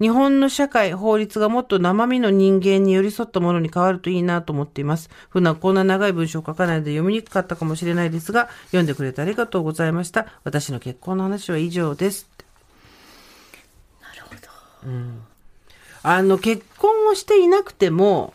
[0.00, 5.08] 日本の社会、法律がもっと生身の人間に寄り添ったものに変わるといいなと思っています。
[5.28, 10.26] 普段こんな長い文章を書かないので読みにくかったかもしれないですが、読んでくれてありがとうございました。
[10.42, 12.28] 私の結婚の話は以上です。
[14.02, 14.90] なるほど。
[14.90, 15.22] うん。
[16.02, 18.34] あの、結婚をしていなくても、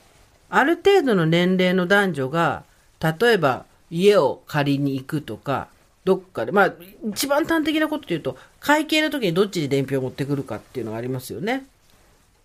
[0.50, 2.64] ある程度の年齢の男女が、
[3.02, 5.68] 例えば家を借りに行くとか、
[6.10, 6.74] どっかで、まあ、
[7.12, 11.68] 一番端的なことで言うと、会計の時にどっちに伝票を持ってくるかっていうのがありますよね。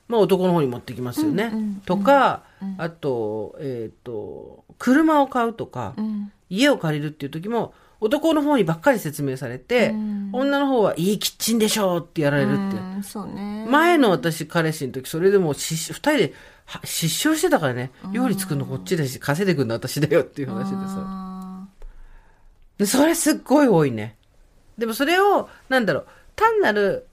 [0.07, 1.51] まあ、男の方に持ってきますよね。
[1.87, 2.43] とか、
[2.77, 5.95] あと、えっ、と、車を買うとか、
[6.51, 9.95] 家を借りるっていう時も、男の方にばっかり説明されて、
[10.35, 12.77] 女の方はいいキッチンでしょうってやられるって。
[12.77, 13.67] うんそうね。
[13.71, 16.35] 前の私彼氏の時それでもうし二人で
[16.67, 17.93] は失笑してたからね。
[18.13, 21.34] 料理作るのこっちだし稼いでくるの私だよっていう話でさ
[22.87, 24.17] それすっごい多いね。
[24.79, 27.07] でもそれをなんだろう単なる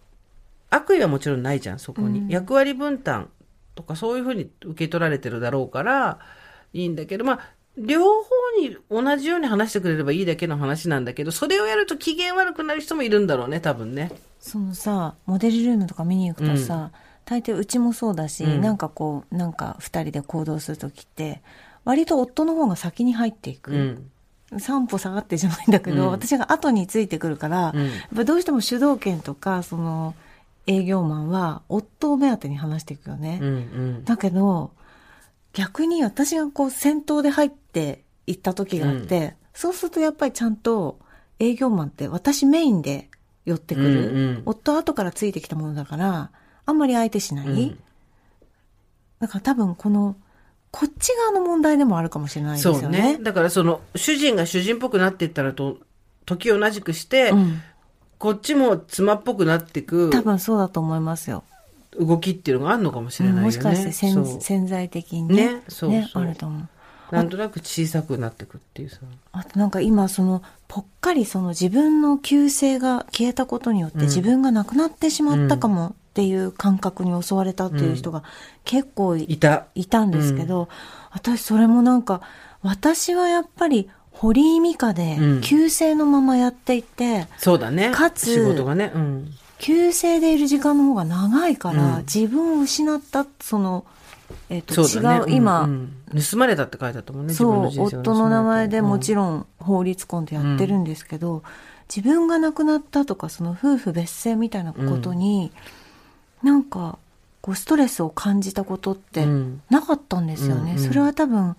[0.70, 3.30] 悪意はもちろんないじゃんそこに、役割分担
[3.76, 6.20] とかそういうふうに受け取られてるだろうから
[6.74, 7.40] いいんだけどまあ
[7.78, 14.12] 両方に同じように話してくれればいいだけの話なんだけどそれをやると機嫌悪くなる人もいるんだろうね多分ね。
[14.40, 16.92] そのさモデルルームとか見に行くとさ、
[17.26, 18.62] 大抵うちもそうだし、うん。
[18.62, 21.42] なんかこうなんか2人で行動する時って
[21.86, 24.12] 割と夫の方が先に入っていく、うん
[24.60, 26.12] 三歩下がってじゃないんだけど、うん。
[26.12, 27.86] 私が後についてくるから、うん。
[27.86, 30.14] やっぱどうしても主導権とかその
[30.68, 33.52] 営業マンは夫を目当てに話していくよね、うんう
[34.00, 34.06] ん。
[34.06, 34.72] だけど
[35.54, 41.00] 逆に私がこう先頭で入っていった時があって、そうするとやっぱりちゃんと
[41.40, 43.10] 営業マンって私メインで
[43.46, 44.44] 寄ってくる、うんうん。
[44.46, 46.32] 夫後からついてきたものだから
[46.66, 47.80] あんまり相手しない、うん。
[49.20, 50.16] だから多分この
[50.72, 52.82] こっち側の問題でもあるかもしれないですよね。
[52.82, 53.18] そうね。
[53.22, 55.78] だからその、主人が主人っぽくなっていったらと、
[56.26, 57.62] 時を同じくして、うん。
[58.22, 61.44] こっちも妻っぽくなっていく多分そうだと思いますよ。
[62.00, 63.46] 動きっていうのがあるのかもしれないよね。
[63.48, 65.64] もしかして潜在的にねね。
[65.68, 66.60] そうそうあると思
[67.12, 67.16] う。
[67.16, 69.00] なんとなく小さくなっていくっていうさ。
[69.32, 78.24] あとなんか今そのぽっかりその自分の旧姓が消えたことによってうん自分がなくなってしまったかもっていう感覚に襲われたっていう人が
[78.66, 79.68] 結構いいた。
[79.76, 80.68] いたんですけど、
[81.12, 82.20] 私それもなんか
[82.62, 87.92] 私はやっぱり堀井美香でうん旧姓のままやっていて、そうだね。
[87.92, 88.92] かつ仕事がね。
[88.94, 89.32] うん。
[89.58, 93.86] 旧姓でいる時間の方が長いから、うん自分を失ったその、
[94.50, 94.82] えっと。
[94.82, 97.34] 違う今、んうん盗まれたって書いてあったもんね。
[97.34, 99.46] そう、夫の名前でもちろん。
[99.60, 101.42] 法律婚でやってるんですけど、
[101.88, 105.52] 自分が亡くなったとか、その夫婦別姓みたいなことに、
[106.44, 106.98] なんか、
[107.42, 110.74] こう、ストレスを感じたことってうんなかったんですよね。
[110.74, 111.56] うんうんそれは多分、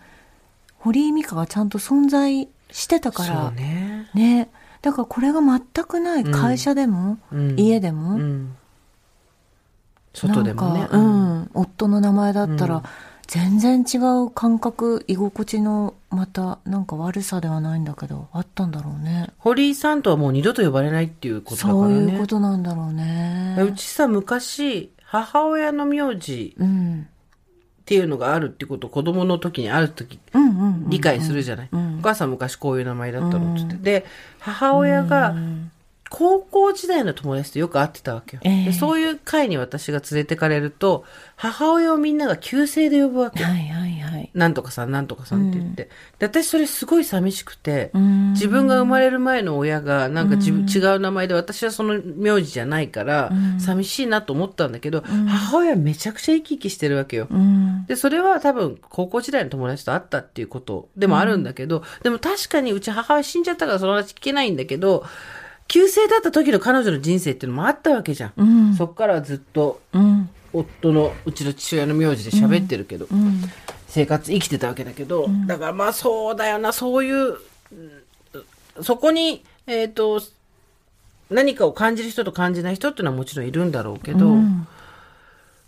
[0.78, 4.08] 堀井美香がちゃんと存在してたから、ね。
[4.14, 4.50] ね。
[4.82, 8.56] だからこれが全くない会社でも、うん家でも、うん。
[10.14, 10.88] 外でもねなん。
[10.88, 12.82] か、うん、夫の名前だったら、うん
[13.32, 19.30] 全然違う感覚、居心地の、また、なんか悪さではないんだけど、あったんだろうね。
[19.38, 21.80] 堀井さんとはもう二度と呼ばれないっていうことだからね。
[21.80, 23.56] そういうことなんだろうね。
[23.66, 27.08] うちさ、昔、母親の名字うん。
[27.80, 30.20] っていうのがあるってことを子供の時にある時。
[30.88, 31.68] 理解するじゃない。
[31.72, 33.76] うんお母さん昔こういう名前だったのっつって。
[33.76, 34.04] で、
[34.40, 35.34] 母親が
[36.12, 38.42] 高校時代の友達とよく会ってたわけよ。
[38.44, 41.06] ええでそういう会に私が連れてかれると、
[41.36, 43.48] 母親をみんなが旧姓で呼ぶわけよ。
[43.48, 44.30] はいはいはい。
[44.34, 45.88] なんとかさん、なんとかさんって言って。
[46.18, 57.26] で、私それすごい寂しくて、うん自分が生まれる前の親がなんか自分、違う名前で私はその名字じゃないから、寂しいなと思ったんだけど、母親めちゃくちゃ生き生きしてるわけよ。
[57.30, 57.86] うん。
[57.86, 65.06] で、それは多分高校時代の友達と会ったっていうことでもあるんだけど、でも確かにうち母親死んじゃったからその話聞けないんだけど、
[65.68, 68.32] 旧姓だった時の彼女の人生っていうのもあったわけじゃん。
[68.36, 68.74] うん。
[68.74, 70.28] そっからはずっとうん。
[70.52, 73.42] 夫のうちの父親の名字で喋ってるけど、うん。
[73.88, 77.38] 生活生きてたわけだけど、だからまあそうだよな、そういう、
[77.72, 78.02] うん
[78.80, 80.22] そこに、えっ、と、
[81.28, 84.34] 何かを感じる人と感じない人っていうのはもちろんいるんだろうけど、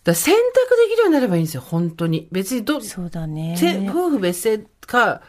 [0.04, 2.28] だ選択できるようになればいいんですよ、本当に。
[2.32, 3.56] 別にど、そうだね。
[3.58, 5.22] せ夫婦別姓か、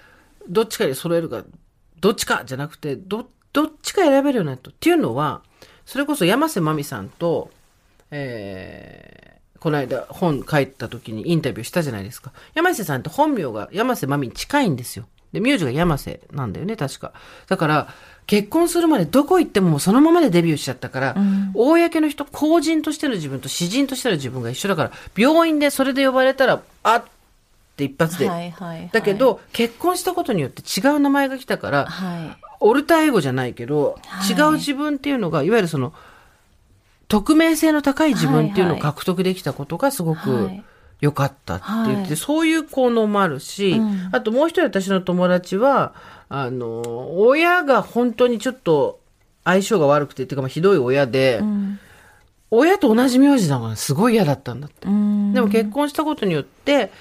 [0.47, 1.43] どっちかに揃えるか、
[1.99, 4.69] どっちかじゃなくて、ど、どっちか選べるようになると。
[4.69, 5.41] っていうのは、
[5.85, 7.49] それこそ山瀬まみさんと、
[8.11, 12.31] えーこの間本書いた時にインタビューしたじゃないですか。
[12.53, 15.07] 山瀬さんって本名が山瀬まみに近いんですよ。
[15.31, 17.13] で、名字が山瀬なんだよね、確か。
[17.47, 17.87] だから、
[18.27, 21.15] 結婚するまでどこ行ってもそのままでデビューしちゃったから、
[21.55, 27.03] 公の人、公人としての自分と詩人としての自分が一緒だから、病院でそれで呼ばれたら、あっ
[27.75, 28.27] て一発で。
[28.27, 28.89] はいはいはい。
[28.91, 32.37] だけ、ど、結婚したことによって違う名前が来たから、はい。
[32.59, 35.93] オルターエゴじゃないけど、はい違う自分っていうのが、いわゆるその、
[37.07, 40.63] 匿名性の高い自分っていうのを獲得できたことがすごくはい
[41.01, 45.93] 良かったって言って、はいそういう効能もあるし、うんあともう一人私の友達は、
[46.29, 48.99] あの、親が本当にちょっと
[49.43, 51.79] 相性が悪くて、っていうかまあひどい親で、うん。
[52.51, 54.87] 親と同じ名字だからすごい嫌だったんだって。
[54.87, 55.33] うん。
[55.33, 56.91] でも結婚したことによって、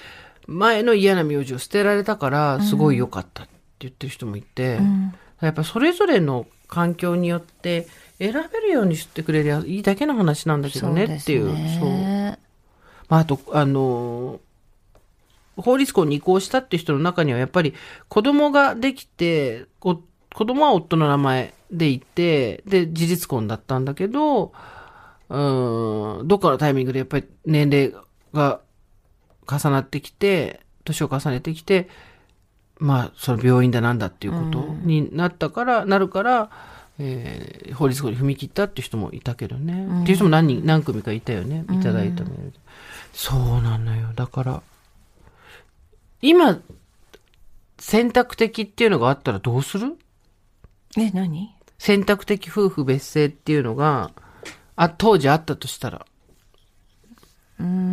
[0.47, 7.87] 前の嫌な名字を捨てられたから、すごい良かったって言ってる人もいて、んやっぱそれぞれの環境によって
[8.19, 11.47] 選べるようにしてくれりゃいいだけの話なんだけどねっていう。
[11.47, 11.89] そう。
[11.89, 12.39] ね
[13.07, 14.39] まあ、あと、あのー
[15.57, 17.73] 法律婚に移行したっていう人の中にはやっぱり
[18.09, 20.01] 子供ができて、こ
[20.33, 24.51] 子供は夫の名前でいて、で、事実婚だったんだけど、
[25.29, 27.93] うーん、どっかのタイミングでやっぱり年齢
[28.33, 28.59] が
[29.49, 31.89] 重なってきて、年を重ねてきて、
[32.77, 36.49] まあ、その病院だなんだっていうことになったから、なるから、
[36.99, 40.03] えー法律婚に踏み切ったっていう人もいたけどね。
[40.03, 41.65] っていう人も何人、何組かいたよね。
[41.71, 42.59] いただいたメールで。
[43.11, 44.13] そうなのよ。
[44.15, 44.63] だから、
[46.21, 46.59] 今、
[47.77, 49.97] 選択的っていうのがあったらどうする？
[50.97, 51.53] え、何？
[51.77, 54.11] 選択的夫婦別姓っていうのが、
[54.77, 56.05] あ、当時あったとしたら。
[57.59, 57.84] うーん。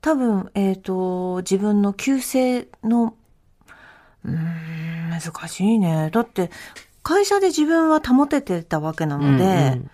[0.00, 3.14] 多分、えっ、と、自分の旧姓の、
[4.24, 6.10] うーん、難しいね。
[6.12, 6.50] だって、
[7.02, 9.90] 会社で自分は保ててたわけなので、うんうん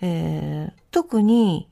[0.00, 1.68] えー特に、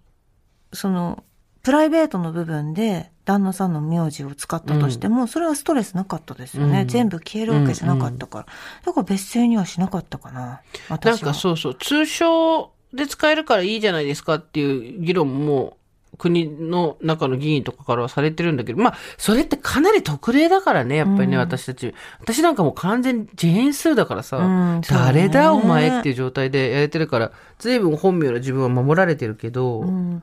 [0.73, 1.25] その、
[1.63, 6.83] プライベートの部分で旦那さんの名字を使ったとしても、それはストレスなかったですよね。
[6.83, 8.47] うん全部消えるわけじゃなかったから。
[8.87, 10.41] だから別姓にはしなかったかな。
[10.41, 11.33] なん私は。
[11.33, 15.77] かそうそう、通称で使えるからいいじゃないですかっていう議論も
[16.19, 21.95] 国の中の議員とかからはされてるんだけど、まあ、それってかなり特例だからね、やっぱりね、私たち。
[22.21, 24.43] 私なんかもう完全にジェーンスーだからさ、う
[24.79, 30.23] ん誰だお前っていう状態でやれてるから、随分本名の自分は守られてるけど、うん。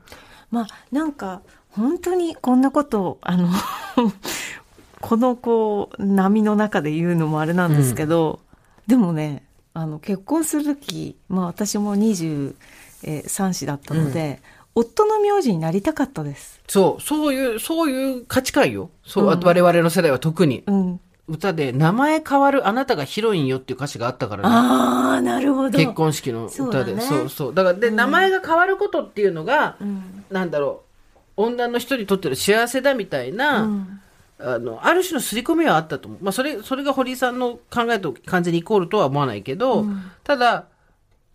[0.50, 3.48] まあなんか本当にこんなことをあの
[5.00, 8.40] このこう波の中で言うのもあれなんですけど、
[8.86, 12.54] でもねあの結婚する時、まあ、私も23
[13.52, 14.40] 子だったので、
[14.78, 16.60] 夫の名字になりたかったです。
[16.68, 18.90] そう、そういう、そういう価値観よ。
[19.04, 20.62] そう、うん我々の世代は特に。
[20.66, 24.48] うん、歌で、名前変わるあなたがヒロインよっていう歌詞があったからね。
[24.48, 25.78] ああなるほど。
[25.78, 26.58] 結婚式の歌で。
[26.60, 26.84] そうだ
[27.24, 27.54] ねそう。
[27.54, 30.82] だから、で、名前が変わることっていうのが、うんなんだろ
[31.36, 34.00] う、女の人にとっての幸せだみたいな、うん
[34.40, 36.20] あの、ある種の刷り込みはあったと思う。
[36.22, 39.84] まあ、それ、それが堀井さんの考えと完全にイコールとは思わないけど、
[40.22, 40.66] ただ、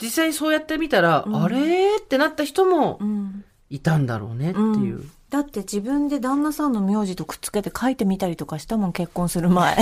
[0.02, 1.96] 実際そうやってみたら、あれ？
[1.98, 5.04] ーってなった人もうんいたんだろうねっていう。
[5.30, 9.76] だって自分で旦那さんの名字とくっつけて書いてみたりとかしたもん結婚する前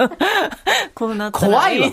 [0.94, 1.88] こうなったら怖いわ。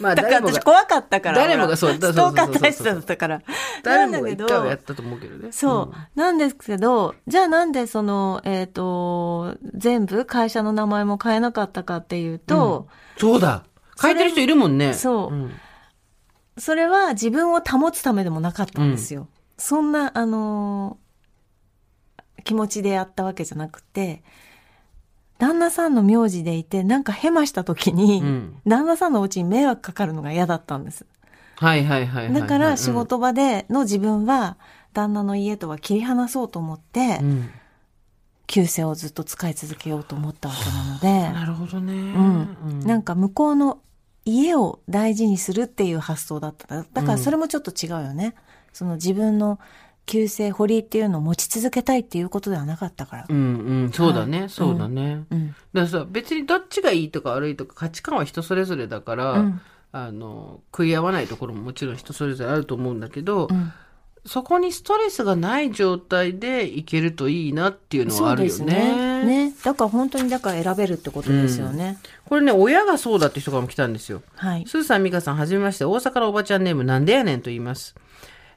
[0.00, 1.38] まあ、だから私怖かったから。
[1.38, 3.42] 誰もがそうストーカー体質だったから。
[3.84, 5.52] 誰もが一回はやったと思うけどね。
[5.52, 6.18] そう。
[6.18, 12.88] なんですけど、じゃあなんでその、えっ、と、全部会社の名前も変えなかったかっていうと、
[13.18, 13.64] そうだ。
[14.00, 14.94] 書いてる人いるもんね。
[14.94, 15.52] そうん
[16.58, 19.28] それは自分を保つためでもなかったんですよ。
[19.58, 21.02] そんな、あのー
[22.44, 24.22] 気持ちでやったわけじゃなくて、
[25.38, 31.06] 旦那さんの名字でいて、なんかヘマした時に、うん旦那さんのお家に迷惑かかるのが嫌だったんです。
[31.56, 32.40] はいはいはいはいはい。
[32.42, 34.56] だから仕事場での自分は、
[34.92, 37.50] 旦那の家とは切り離そうと思って、うん、うん
[38.48, 41.92] 旧姓をずっと使い続けようと思ったわけなので、なるほどね。
[41.94, 43.78] うんなんか向こうの
[44.24, 46.84] 家を大事にするっていう発想だった。
[46.92, 48.34] だからそれもちょっと違うよね。
[48.72, 49.58] その自分の
[50.06, 53.26] 旧姓堀っていうのを持ち続けたいっていうことではなかったから。
[53.28, 55.24] うんうん、そうだね、そうだね。
[55.30, 55.48] うん。
[55.48, 59.60] だからさ、別にどっちがいいとか悪いとか価値観は人それぞれだから、うん
[59.92, 63.72] あの、食い合わないところももちろん人それぞれあると思うんだけど、うん
[64.24, 69.24] そこにストレスがない状態でいけるといいなっていうのはあるよですね。
[69.24, 69.54] ね。
[69.64, 71.98] だから本当にだから選べるってことですよね。
[72.26, 74.22] これね、親がそうだって人からも来たんですよ。
[74.36, 74.64] はい。
[74.66, 77.96] スーさん、ミカさん、はじめまして、大阪のおばちゃんネーム、なんでやねんと言います。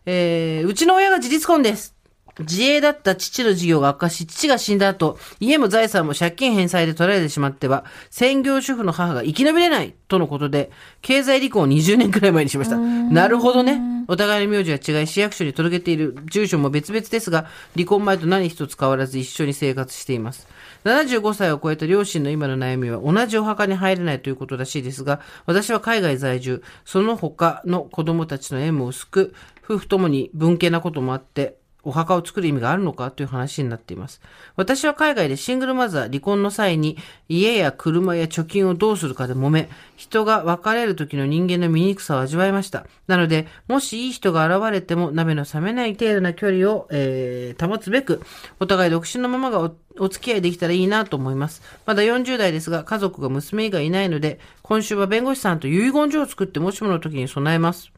[0.06, 1.95] えー、うちの親が事実婚です。
[2.40, 10.72] 自営だった父の事業が悪化し、父が死んだ後、家も財産も借金返済で取られてしまっては、専業主婦の母が生き延びれないとのことで、
[11.02, 12.78] 経済離婚を20年くらい前にしました。
[12.78, 13.80] なるほどね。
[14.08, 20.48] お互いの名字は違い、市役所に届けている住所も別々ですが、離婚前と何一つ変わらず一緒に生活しています。
[20.84, 29.34] 75歳を超えた両親の今の悩みは同じお墓に入れないということらしいですが、私は海外在住、その他の子供たちの縁も薄く、
[29.64, 34.20] 夫婦ともに文系なこともあって、お墓を作る意味があるのかという話になっています。
[34.56, 36.98] 私は海外でシングルマザー、離婚の際に
[37.30, 42.86] 家や車や貯金をどうするかで揉め、人が別れる時の人間の醜さを味わいました。
[43.08, 48.22] なので、もしいい人が現れても鍋の冷めない程度な距離を、えー保つべく、
[48.60, 51.62] お互い独身のままがおお付き合いできたらいいなと思います。
[51.86, 57.92] まだ40代ですが、家族が娘以外いないので、今週は弁護士さんと遺言状を作ってもしもの時に備えます。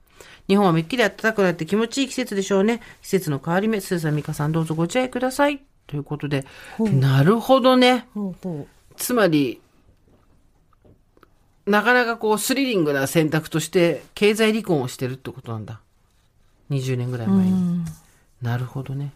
[0.47, 2.81] 日本はめっきり暖かくなって気持ちいい季節でしょうね。
[3.01, 5.61] 季節の変わり目、スーさん、ミカさんどうぞご自愛ください。
[5.87, 6.45] ということで、
[6.79, 8.07] なるほどね。
[8.95, 9.61] つまり、
[11.65, 15.81] なかなかこうスリリングな選択として経済離婚をしてるってことなんだ。
[16.71, 17.85] 20年ぐらい前に。
[18.41, 19.11] なるほどね。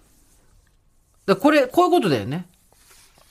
[1.25, 2.45] だこれ、こういうことだよね。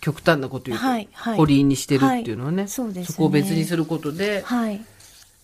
[0.01, 0.84] 極端なこと言うと。
[0.84, 2.62] はいはい堀井にしてるっていうのはね。
[2.62, 4.80] はいそうですねそこを別にすることで、はい。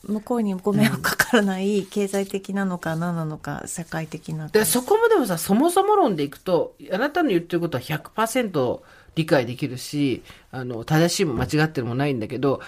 [0.06, 4.44] 向こうにご迷惑かからない、経済的なのか何なのか、社会的な。
[4.44, 8.80] のかでそこもでもさそもそも論でいくとあなたの言ってることは100%
[9.14, 12.60] 理解できるしあの正しいも間違ってるもないんだけど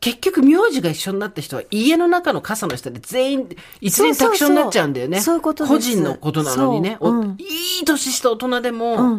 [0.00, 5.20] 結局名字が一緒になった人は家の中の傘の下で全員一連卓上になっちゃうんだよね。
[5.20, 7.24] そういうこと個人のことなのにね、うう。
[7.24, 9.18] んいい年した大人でも、うん。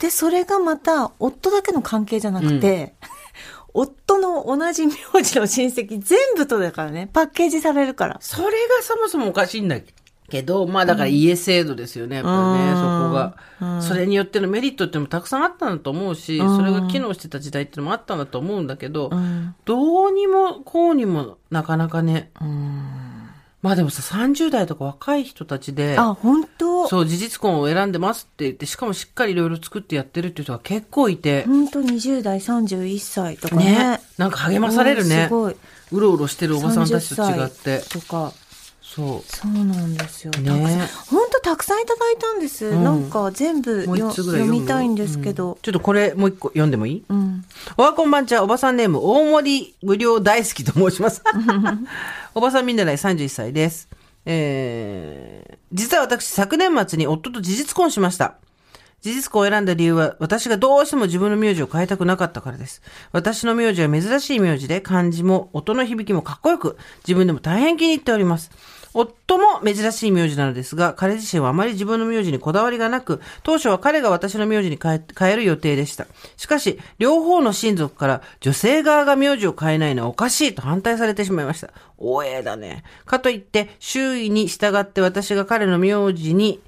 [0.00, 2.94] で、それがまた、夫だけの関係じゃなくて、
[3.80, 8.16] 夫の同じ名字の親戚全部とだからね、パッケージされるから。
[8.20, 8.50] それが
[8.82, 9.80] そもそもおかしいんだ
[10.28, 12.76] けど、まあだから家制度ですよね、やっぱりね、うん。
[12.76, 13.80] そこが。
[13.80, 19.54] それによってのメリットってのもたくさんあったんだと思うし、それが機能してた時代っていうのもあったんだと思うんだけど、ん。
[19.64, 22.32] どうにもこうにもなかなかね。
[23.60, 26.86] まあでもさ、30代とか若い人たちで、あ、本当？
[26.86, 33.64] そう、事実婚を選んでますって言って、しかもしっかりいろいろ作ってやってるっていう人が結構いて、本当20代31歳とかね。
[33.64, 35.30] ね、なんか励まされるうんねす。
[35.30, 35.56] ごい。
[35.90, 37.78] うろうろしてるおばさんたちと違30って。
[37.80, 38.32] 歳とか。
[38.98, 39.22] そう。
[39.24, 40.32] そうなんですよ。
[40.32, 40.50] ね
[41.08, 42.74] 本当たくさんいただいたんです。
[42.74, 45.58] んなんか全部読みたいんですけうんど。
[45.62, 47.04] ちょっとこれもう一個読んでもいい？
[47.08, 47.44] うん。
[47.76, 51.22] おはこんばんちは、おばさんネーム、大森無料大好きと申します。
[52.34, 53.88] おばさんみんなない31歳です。
[54.26, 58.34] えー、実は私、昨年末に夫と事実婚しました。
[59.00, 62.82] 事実婚を選んだ理由は、私がどうしても自分の名字を変えたくなかったからです。
[63.12, 66.76] 私の名字は珍しい名字で、漢字も音の響きもかっこよく、
[67.06, 68.50] 自分でも大変気に入っております。
[68.94, 76.06] 夫も珍しい名字なのですが、彼自身はあまり自分の名字にこだわりがなく、当初は彼が私の名字に変え変える予定でした。
[76.36, 81.70] しかし、両方の親族から女性側が名字を変えないのはおかしいと反対されてしまいました。
[81.98, 82.84] おえだね。
[83.04, 86.60] かといって、周囲に従って私が彼の名字に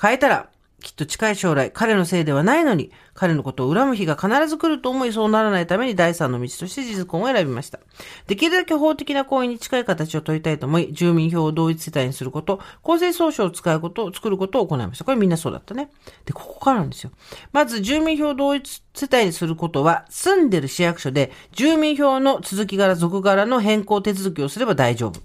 [0.00, 0.48] 変えたら、
[0.80, 7.78] きっと近い将来、彼のせいではないのに、彼のことを恨む日が必ず来ると思い、そうならないために第三の道として事実婚を選びました。
[8.26, 15.04] できるだけ法的な行為に近い形を取りたいと思い、住民票を同一世帯にすること、公正総称を使うことを、作ることを行いました。
[15.04, 15.90] これみんなそうだったね。
[16.24, 17.10] で、ここからなんですよ。
[17.52, 25.20] まず、住民票を同一世帯にすることは、住んでる市役所で、住民票の続き柄、属柄の変更手続きをすれば大丈夫。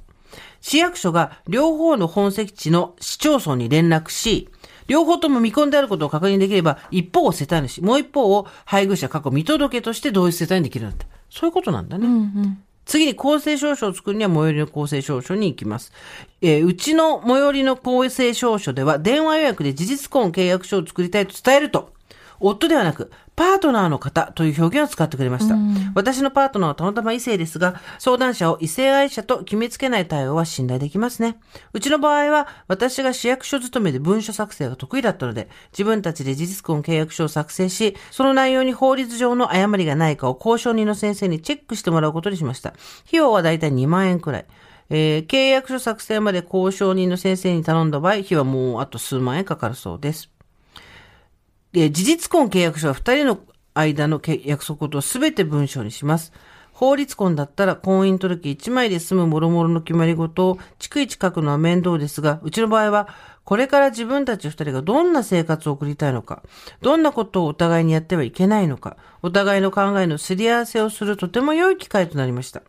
[0.61, 4.49] 市役所が両方の本籍地の市町村に連絡し、
[4.87, 11.05] 両方とも未婚であることを確認できれば、一方を世帯主、もう一方を配偶者過去見届けとして同一世帯にできるんだって。
[11.29, 12.07] そういうことなんだね。
[12.85, 15.91] 次に公正証書を作るには最寄りの公正証書に行きます。
[16.41, 21.94] えーうちの最寄りの公正証書では電話予約で事実婚契約書を作りたいと伝えると、
[22.39, 25.55] 夫ではなく、パートナーの方という表現を使ってくれました。
[25.93, 31.37] 私のパートナーはたまたま異性ですが、相談者を異性愛者と決めつけない対応は信頼できますね。
[31.73, 42.69] うちの場合は、私が市役所勤めで文書作成が得意だったので、自分たちで事実婚契約書を作成し、その内容に法律上の誤りがないかを交渉人の先生にチェックしてもらうことにしました。
[42.69, 44.45] 費用はだいたい2万円くらい。
[44.89, 50.34] えー契約書作成まで交渉人の先生に頼んだ場合、費はもうあと数万円かかるそうです。
[51.75, 53.39] で、事実婚契約書は二人の
[53.73, 56.31] 間の約束事をすべて文章にします。
[56.71, 63.09] 法律婚だったら婚姻届1枚で済む諸々の決まり事を逐一書くのは面倒ですが、うちの場合は、
[63.45, 66.41] これから自分たち二人がどんな生活を送りたいのか、
[66.81, 72.63] どんなことをお互いにやってはいけないのか、お互いの考えのすり合わせをするとても良い機会となりました。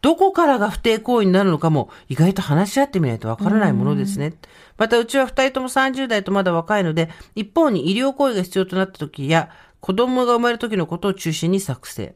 [0.00, 4.32] どこからが不貞行為になるのかも意外と話し合ってみないとわからないものですね。
[4.78, 12.14] またうちは二人とも30代とまだ若いので、一方に医療行為が必要となった時や、子供が生まれる時のことを中心に作成。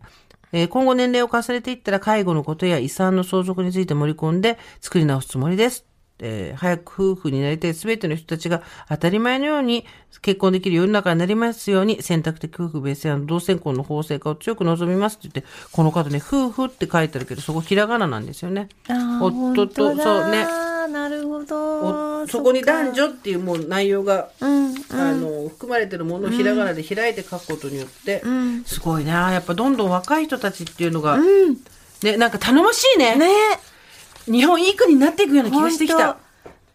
[0.53, 5.96] 今後年齢を重ねていったら介護のことや遺産の相続について盛り込んで作り直すつもりです。
[6.19, 9.85] えー早く夫婦になりたい全ての人たちが当たり前のように
[10.23, 18.69] 結婚できる世の中になりますように選択的夫婦別姓や同性婚の法制化を強く望みますって言って、この方ね、夫婦って書いてあるけど、そこひらがななんですよね。
[19.21, 20.47] 夫と、そうね。
[20.89, 22.23] なるほど。
[22.23, 23.05] おそこに男女。
[23.07, 24.75] 女っていうもう内容が、うん。
[24.91, 31.19] あの含まれてるものをひらがなで開いて書くことによって、んすごいなやっぱどんどん若い人たちっていうのが、
[32.03, 33.27] ねなんか頼もしいねね
[34.27, 36.19] 日本いい国になっていくような気がしてきた。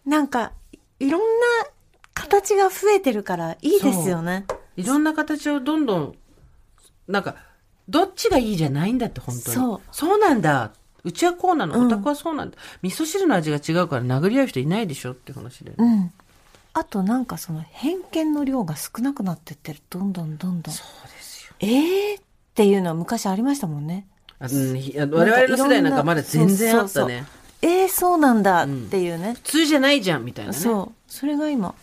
[0.06, 0.52] なんか、
[1.00, 1.26] いろんな
[2.14, 4.46] 形が増えてるからいいですよね。
[4.78, 6.16] いろんな形をどんどん
[7.08, 7.36] なんか
[7.90, 9.56] どっちがいいじゃないんだって本当に。
[9.56, 9.82] そう。
[9.92, 10.72] そうなんだ。
[11.04, 12.58] うちはこうなの、お宅はそうなんだ。
[12.84, 16.12] 味噌汁の味が違うから殴り合う人いないでしょって話で、うん。
[16.74, 19.80] あとなんかその偏見の量が少なくなってってる。
[19.90, 20.74] どんどんどんどん。
[20.74, 21.56] そうですよ。
[21.60, 22.24] ええー、っ
[22.54, 24.08] ていうのは昔ありましたもんね。
[24.40, 24.74] あうん
[25.14, 27.06] 我々の世代なんかまだ全然あったね。
[27.06, 29.34] そうそうそうええー、そうなんだっていうね。
[29.36, 30.92] 普通じゃないじゃんみたいなねそう。
[31.08, 31.76] それが今、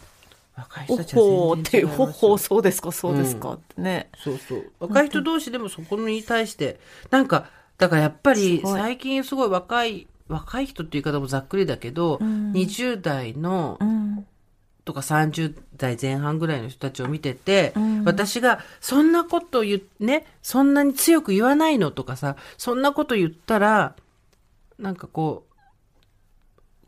[0.57, 4.09] お若い人たちはほーっていほほーそうですか、そうですかってね。
[4.23, 4.73] そうそう。
[4.81, 7.49] 若い人同士でもそこに対して、なんか、
[7.79, 14.27] だからやっぱり最近すごい若い、若い人っていう言い方もざっくりだけど、ん20代のうん。
[14.89, 23.95] とか30代前半ぐらいの人たちを見てて、ん私がそんなこと言う、ね、そんなに強く言わないのとかさ、そんなこと言ったら、
[24.79, 25.48] なんかこう、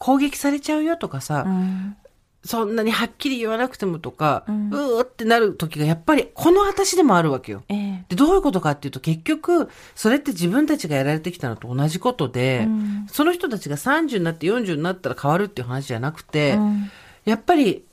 [0.01, 1.97] 攻撃されちゃうよとかさ、うん。
[2.43, 7.65] そんなにはっきり言わなくてもとか、ううんーってなる時がやっぱりこの私でもあるわけよ。
[7.69, 16.91] ええで、どういうことかっていうと、結局、それって自分たちがやられてきたのと同じことで、うんその人たちが30になって40になったら変わるっていう話じゃなくて、うん
[17.27, 17.85] やっぱり、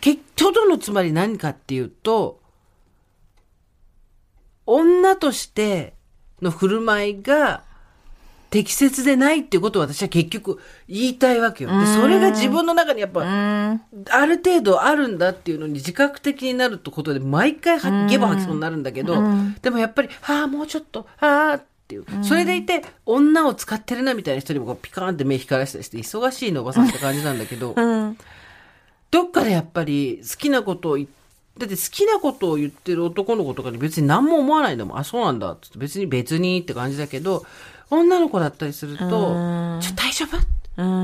[0.00, 2.40] 結局のつまり何かっていうと、
[4.66, 5.94] 女として
[6.42, 7.62] の振る舞いが
[8.50, 10.58] 適切でないっていうことを私は結局
[10.88, 11.70] 言いたいわけよ。
[11.70, 13.80] で、それが自分の中にやっぱ、うん。
[14.10, 22.04] ある程度あるんだっていうのに自覚的になるってことで毎回はゲボ吐きそうになるんだけど、うんでもやっぱり、ああ、もうちょっと、ああっていう。
[22.22, 28.18] それでいて、女を使ってるなみたいな人にもピカーンって目光らしたりして、忙しいのおばさんって感じなんだけど、 うん。
[29.10, 31.06] どっかでやっぱり好きなことを言
[31.58, 34.98] だって好きなことを言ってる男の子とかに別に何も思わないんだもん。
[34.98, 35.58] あ、そうなんだ。
[35.60, 37.44] つって別に別にって感じだけど、
[37.90, 39.04] 女の子だったりすると、
[39.80, 40.38] ちょ、大丈夫？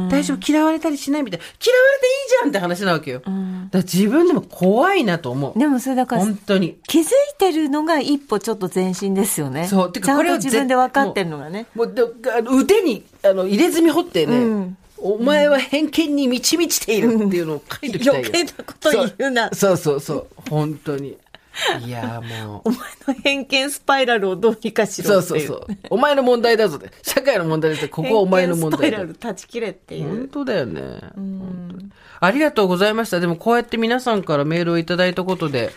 [0.08, 0.52] 大丈夫？
[0.52, 1.44] 嫌われたりしないみたいな。
[1.44, 3.18] 嫌われていいじゃんって話なわけよ。
[3.18, 3.30] だか
[3.72, 5.58] ら自分でも怖いなと思う。
[5.58, 6.78] でもそれだから、本当に。
[6.86, 7.06] 気づい
[7.38, 9.66] てるのが一歩ちょっと前進ですよね。
[9.66, 9.92] そう。
[9.92, 11.66] てかこれを自分で分かってるのがね。
[11.74, 18.28] もう、であの腕に、あの、入れ墨掘ってね、うんお前は偏見に満ち満ちているっていうのを書いてきたいよ。
[18.28, 19.50] 余計なこと言うな。
[19.52, 20.26] そうそうそう。
[20.48, 21.18] 本当に。
[21.84, 22.68] いやもう。
[22.68, 22.78] お前
[23.08, 25.46] の偏見スパイラルをどうにかしろっていう。
[25.46, 25.76] そうそうそう。
[25.90, 26.90] お前の問題だぞって。
[27.02, 29.34] 社会の問題だって、ここはお前の問題だ偏見スパイラル。
[29.34, 30.08] 断ち切れっていう。
[30.08, 30.80] 本当だよね。
[31.14, 33.20] 本当にありがとうございました。
[33.20, 35.70] でもこうやって皆さんからメールをいただいたことで、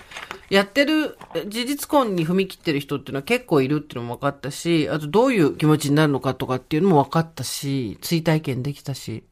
[0.50, 9.24] やってる、事実婚に踏み切ってる人っていうのは結構いるっていうのも分かったし、あとどういう気持ちになるのかとかっていうのも分かったし、追体験できたし、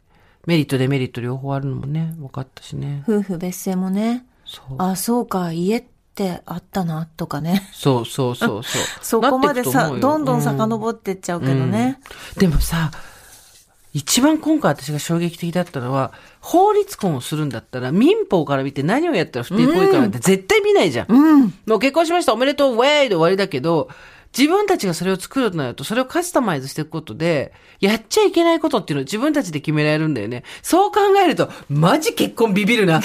[0.45, 3.03] メリットデメリット両方あるのもね、分かったしね。
[3.07, 4.25] 夫婦別姓もね。
[4.45, 4.75] そう。
[4.77, 5.96] あ、そうか、家って
[6.45, 7.69] あったな、とかね。
[7.73, 8.81] そうそうそうそう。
[9.01, 11.99] そこまでさ、どんどんう遡ってっちゃうけどね。
[12.37, 12.91] でもさ、
[13.93, 21.07] 一番今回私が衝撃的だったのは、法律婚をするんだったら民法から見て何をやったら不貞行為かなんて絶対見ないじゃん。
[21.09, 21.53] うん。
[21.65, 23.89] もう結婚しましたおめでとうウェイで終わりだけど、
[24.37, 30.43] 自分たちがそれを作るとなると、それをカスタマイズしていくことで、やっちゃいけないことっていうのを自分たちで決められるんだよね。
[30.61, 33.01] そう考えると、マジ結婚ビビるな。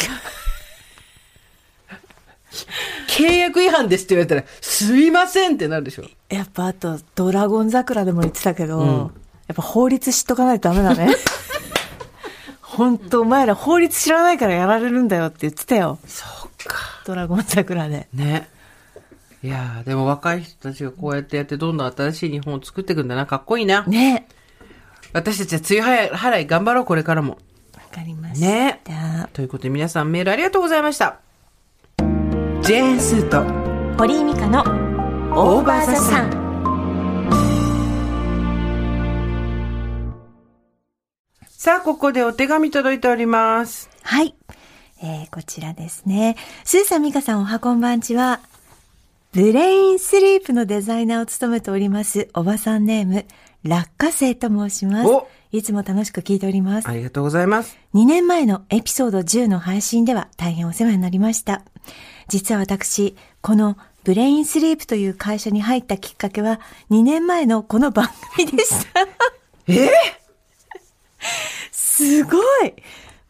[3.08, 6.04] 契約違反ですって言われたら、すいませんってなるでしょ。
[6.28, 9.10] やっぱあと、ドラゴン桜でも言ってたけど、うん
[9.48, 11.14] やっぱ法律知っとかないとダメだね。
[12.62, 15.98] 本当お前ら法律知らないからやられるんだよって言ってたよ。
[16.06, 16.78] そうか。
[17.04, 18.08] ドラゴン桜で。
[18.14, 18.48] ね。
[19.42, 23.26] いやーでも若い人たちがこうやってやってどんどん新しい日本を作っていくんだな。
[23.26, 23.84] かっこいいな。
[23.86, 24.26] ね。
[25.12, 27.32] 私たちは梅雨払い頑張ろう、これからも。
[27.74, 28.46] わかりました。
[28.46, 28.80] ね
[29.34, 31.21] ということで皆さんメールありがとうございました。
[32.62, 33.42] ジェーンスーと
[33.98, 34.60] 堀井美香の
[35.34, 36.42] オーバーザさん。
[41.48, 43.90] さあ、ここでお手紙届いております。
[44.04, 44.36] はい。
[45.02, 46.36] えー、こちらですね。
[46.62, 48.38] スーさん、ミカさん、おはこんばんちは。
[49.32, 53.26] ブレインスリープのデザイナーを務めております、おばさんネーム、
[53.64, 55.26] 落花生と申しますお。
[55.50, 56.88] いつも楽しく聞いております。
[56.88, 57.76] ありがとうございます。
[57.94, 61.64] 2年前のエピソード10の配信では大変お世話になりました。
[62.28, 66.60] 実は私、このブレインスリープという会社に入ったきっかけは
[66.90, 69.00] 2年前のこの番組でした。
[69.68, 69.90] え？
[71.70, 72.74] すごい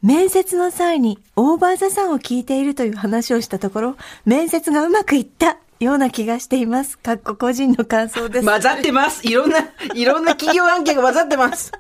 [0.03, 6.99] 面接の際にオーバーザさんを聞いているという話をしたところ、面接がうまくいったような気がしています。
[6.99, 8.47] かっこ個人の感想です。
[8.47, 9.27] 混ざってます。
[9.27, 9.59] いろんな、
[9.95, 11.73] いろんな企業案件が混ざってます。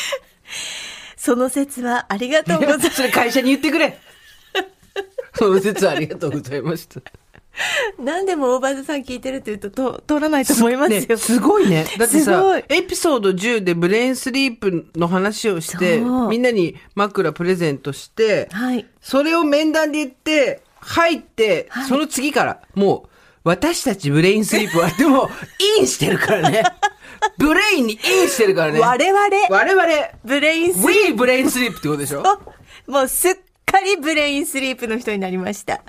[1.16, 2.90] その説はありがとうございます。
[2.96, 3.98] それ会社に言ってくれ。
[5.36, 7.00] その説はありがとうございました。
[7.98, 11.00] 何でもオーバーザさん聞いてるって言うとと通らないと思いますよ。
[11.00, 11.86] ねすごいね。
[11.98, 18.86] だってさエピソード10でブレインスリープの話をして、みんなに枕プレゼントして、はい。
[19.00, 23.08] それを面談で言って、入って、はいその次から、もう、
[23.44, 25.30] 私たちブレインスリープは、でも、
[25.78, 26.62] インしてるからね。
[27.38, 28.80] ブレインにインしてるからね。
[28.80, 29.86] 我々、我々、
[30.24, 32.22] ブレインスリー We ブレインスリープってことでしょ？
[32.86, 33.34] プ、もうすっ
[33.76, 35.82] かりブレインスリープの人になりました。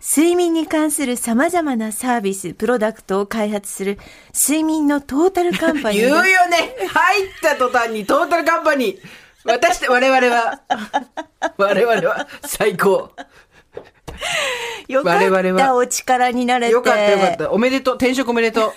[0.00, 3.98] 睡眠に関する様々なサービス、プロダクトを開発する
[4.32, 8.98] 睡眠のトータルカンパニー言うがよね入った途端にトータルカンパニー
[9.44, 10.60] 私た、我々は、
[11.56, 13.10] 我々は最高。
[14.88, 16.72] よか我々はったお力になれて。
[16.72, 17.50] よかったよかった。
[17.50, 17.94] おめでとう。
[17.96, 18.72] 転職おめでとう。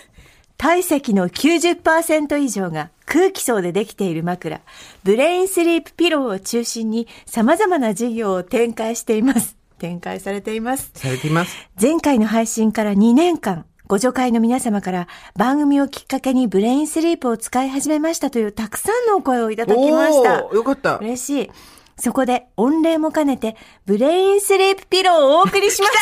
[0.61, 4.61] 体積の90%以上が空気層でできている枕、
[5.01, 9.57] ブレインスリープピローを中心に様々な事業を展開しています。
[9.79, 10.91] 展開されています。
[10.93, 11.57] されています。
[11.81, 20.41] 前回の配信から2年間、互助会の皆様から番組をきっかけにブレインスリープを使い始めましたというたくさんのお声をいただきました。
[20.53, 20.99] よかった。
[20.99, 21.51] 嬉しい。
[21.97, 23.57] そこで御礼も兼ねて、
[23.87, 25.93] ブレインスリープピローをお送りします。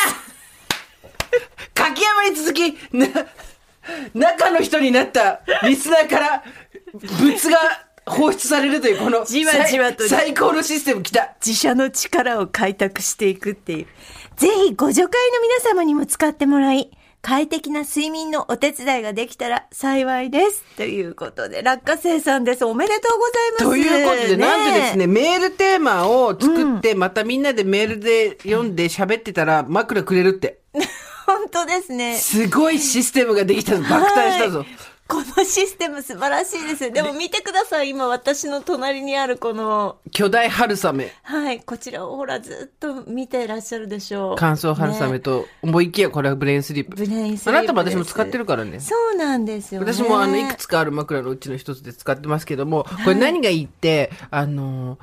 [1.72, 3.06] 柿山に続き、な、
[4.14, 6.44] 中の人になったリスナーから
[6.92, 7.58] 物が
[8.06, 11.36] 放出されるというこのじわじわと最最高のシステム来た。
[11.44, 13.86] 自社の力を開拓していくっていう。
[14.36, 16.90] ぜひご助会の皆様にも使ってもらい、
[17.22, 20.64] 快適な睡眠のお手伝いができたら幸いです。
[20.76, 22.64] ということで、落花生さんです。
[22.64, 23.64] おめでとうございます。
[23.64, 30.59] ということで、ねなんでですね、メールテーマを作って、またみんなでメールで読んで喋ってたら枕くれるって。
[31.38, 32.16] 本当ですね。
[32.16, 33.82] すごいシステムができたぞ。
[33.82, 34.64] 爆誕したぞ。
[35.10, 36.92] このシステム素晴らしいです。
[36.92, 37.90] でも見てください。
[37.90, 41.12] 今私の隣にあるこの、巨大春雨。
[41.24, 44.36] はい、こちらをほらずっと見ていらっしゃるでしょう。
[44.38, 46.96] 乾燥春雨ねと、思いきやこれはブレインスリープ。
[46.96, 48.78] ブレインスリープあなたも私も使ってるからね。
[48.78, 49.92] そうなんですよね。
[49.92, 55.00] 私もあの、いくつかある枕のうちの一つで使ってますけども、これ何がいいって、あの、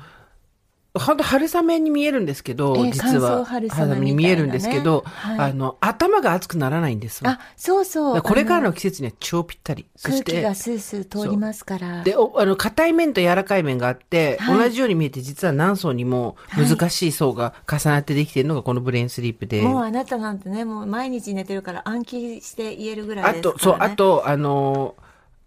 [0.98, 8.22] 本当春雨に見えるんですけど、ええ実は春雨に見えるんですけど、はいあの、頭が熱くならないんですわあ、そうそう。
[8.22, 9.86] これからあの季節には超ぴったり。
[10.02, 12.02] 空気が、スースー通りますから。
[12.02, 19.62] で、おあの、硬い面と柔らかい面があって、はい同じように見えて実は何層にも難しい層が重なってできているのがこのブレインスリープで。
[19.62, 23.50] もうあなたなんてね、もう毎日寝てるから暗記して言えるぐらいですから、ね。
[23.50, 24.94] あと、そう、あ、と、あの、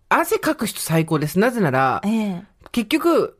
[0.09, 1.39] 汗かく人最高です。
[1.39, 2.43] なぜならえ、え。
[2.71, 3.37] 結局、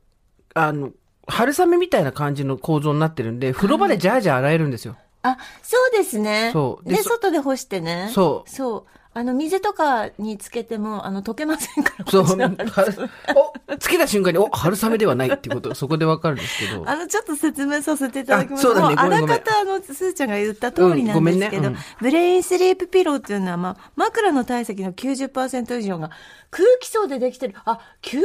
[0.54, 0.92] あの、
[1.28, 4.98] 春雨みたいな感じの構造になってるんで、風呂場でジャージャー洗えるんですよ。
[5.24, 6.48] あ、そうですね。
[6.48, 8.10] で、そうでそ外で干してね。
[8.14, 9.01] そうそう。
[9.14, 12.06] あの、水とかにつけても、あの、溶けませんから。
[12.10, 16.84] そう、お、つけた瞬間に、お、春雨ではないっていうこと、そこでわかるんですけど。
[16.90, 18.62] あの、ちょっと説明させていただきます。
[18.62, 26.10] あそうだねもあらかた、あの、すーちゃんが言った通りなんですけど、うんごめんねブレインスリープピローっていうのは、まあ、枕の体積の90%以上が
[26.50, 27.56] 空気層でできてる。
[27.66, 28.22] あ、90%以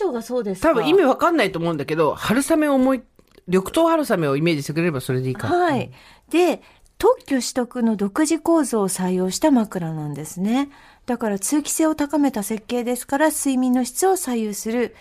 [0.00, 0.68] 上がそうですか。
[0.68, 3.02] 多分意味わかんないと思うんだけど、春雨を思い、
[3.46, 5.48] 緑豆春雨をイメージしてくれればそれでいいか。
[5.48, 5.90] はい。
[6.30, 6.62] で、
[6.98, 10.68] 特許取得の独自構造を採用した枕なんですね。
[11.06, 14.96] だから通気性を高めた設計ですから、睡眠の質を左右する、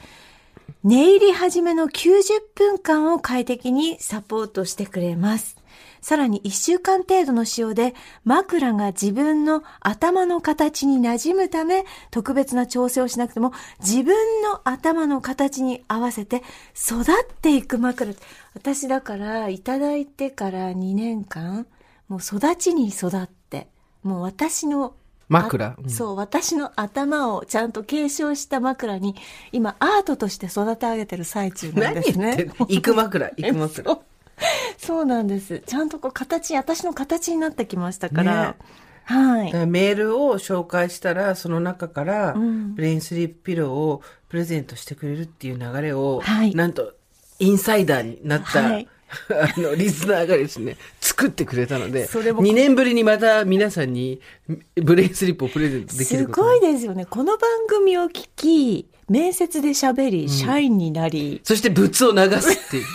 [0.84, 5.58] 寝入り始めの90分間を快適にサポートしてくれます。
[6.02, 7.94] さらに1週間程度の使用で
[8.24, 16.44] 枕が自分の頭の形に馴染むため特別な調整をしなくても自分の頭の形に合わせて
[16.76, 17.06] 育っ
[17.42, 18.14] ていく枕。
[18.54, 21.66] 私だからいただいてから2年間
[22.08, 23.68] もう育ちに育って
[24.04, 24.96] もう私の
[25.30, 25.76] 枕？
[25.78, 25.86] うん。
[25.88, 29.16] あそう、私の頭をちゃんと継承した枕に、
[29.52, 32.24] 今、アートとして育て上げてる最中なん何ですね。
[32.24, 32.48] 言ってん。
[32.48, 32.54] の？
[32.70, 33.84] 行く枕、 行く枕。
[33.84, 34.00] そう。
[34.78, 35.62] そうなんです。
[35.66, 38.52] ちゃんとこう形、私の形になってきましたから。
[38.52, 38.56] ね。
[39.04, 39.66] はい。
[39.68, 42.76] メールを紹介したら、その中から、ん。
[42.76, 46.56] ブレインスリープピローをプレゼントしてくれるっていう流れを、はい。
[46.56, 46.94] なんと、
[47.40, 48.88] インサイダーになった、はい
[49.30, 54.20] あの、リスナーがですね、作ってくれたので、それも2年ぶりにまた皆さんに
[54.76, 57.06] ブレインスリープをプレゼントできすることごいですよね。
[57.06, 62.86] この番組を聞き、面接で喋り、社員になり、そして物を流すっていう。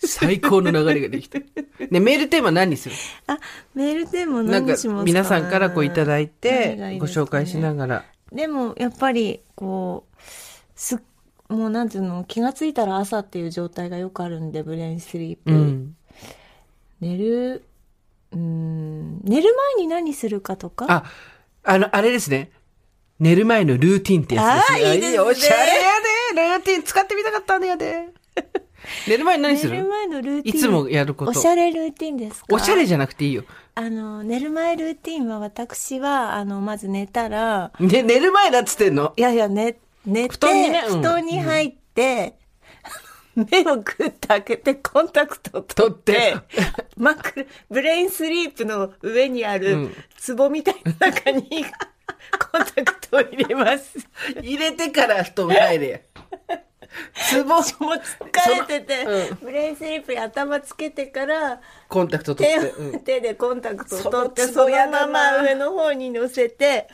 [0.00, 1.38] 最高の流れができた。
[1.38, 2.94] ね、メールテーマ何にする？
[3.26, 3.38] あ、
[3.74, 5.04] メールでもなんか何しますか？
[5.04, 8.04] 皆さんからこういただいてご紹介しながら。
[8.32, 10.22] でも、やっぱり、こう、
[10.76, 11.02] す、
[11.48, 15.52] もうなんていうの、気がついたら朝っていう状態がよくあるんで、ブレインスリープ。
[15.52, 15.96] うん。
[17.00, 17.64] 寝る、
[18.32, 20.86] うん、寝る前に何するかとか？
[20.88, 21.04] あ、
[21.64, 22.50] あの、あれですね。
[23.18, 24.88] 寝る前のルーティンってやつですね。
[24.88, 25.66] あーいいですねおしゃれや
[26.34, 28.10] でルーティン使ってみたかったんだやで。
[29.08, 29.72] 寝る前に何する？
[29.72, 30.56] 寝る前のルーティン。
[30.56, 32.46] いつもやることおしゃれルーティンですか？
[32.54, 33.44] おしゃれじゃなくていいよ。
[33.74, 39.14] あの、寝る前ルーティンは私は、あの、まず寝たら、ね、寝る前だっつってんの？
[39.16, 39.76] いやいや、寝、
[40.08, 40.98] 寝て、布団にねうん。
[40.98, 42.34] 布団に入って、
[43.34, 46.34] 目をグッと開けて、コンタクトを取って、
[46.96, 49.94] 枕、ブレインスリープの上にあうるん、
[50.36, 51.64] 壺みたいな中に、
[52.52, 53.98] コンタクトを入れます。
[54.42, 55.98] 入れてから布団入れや。
[57.30, 59.38] ツボ、もう疲れてて、うん。
[59.42, 62.60] ブレインスリープに頭つけてから、コンタクト取手っ
[62.92, 62.98] て。
[62.98, 66.88] 手でコンタクトを取って、そのまま上の方に乗せて、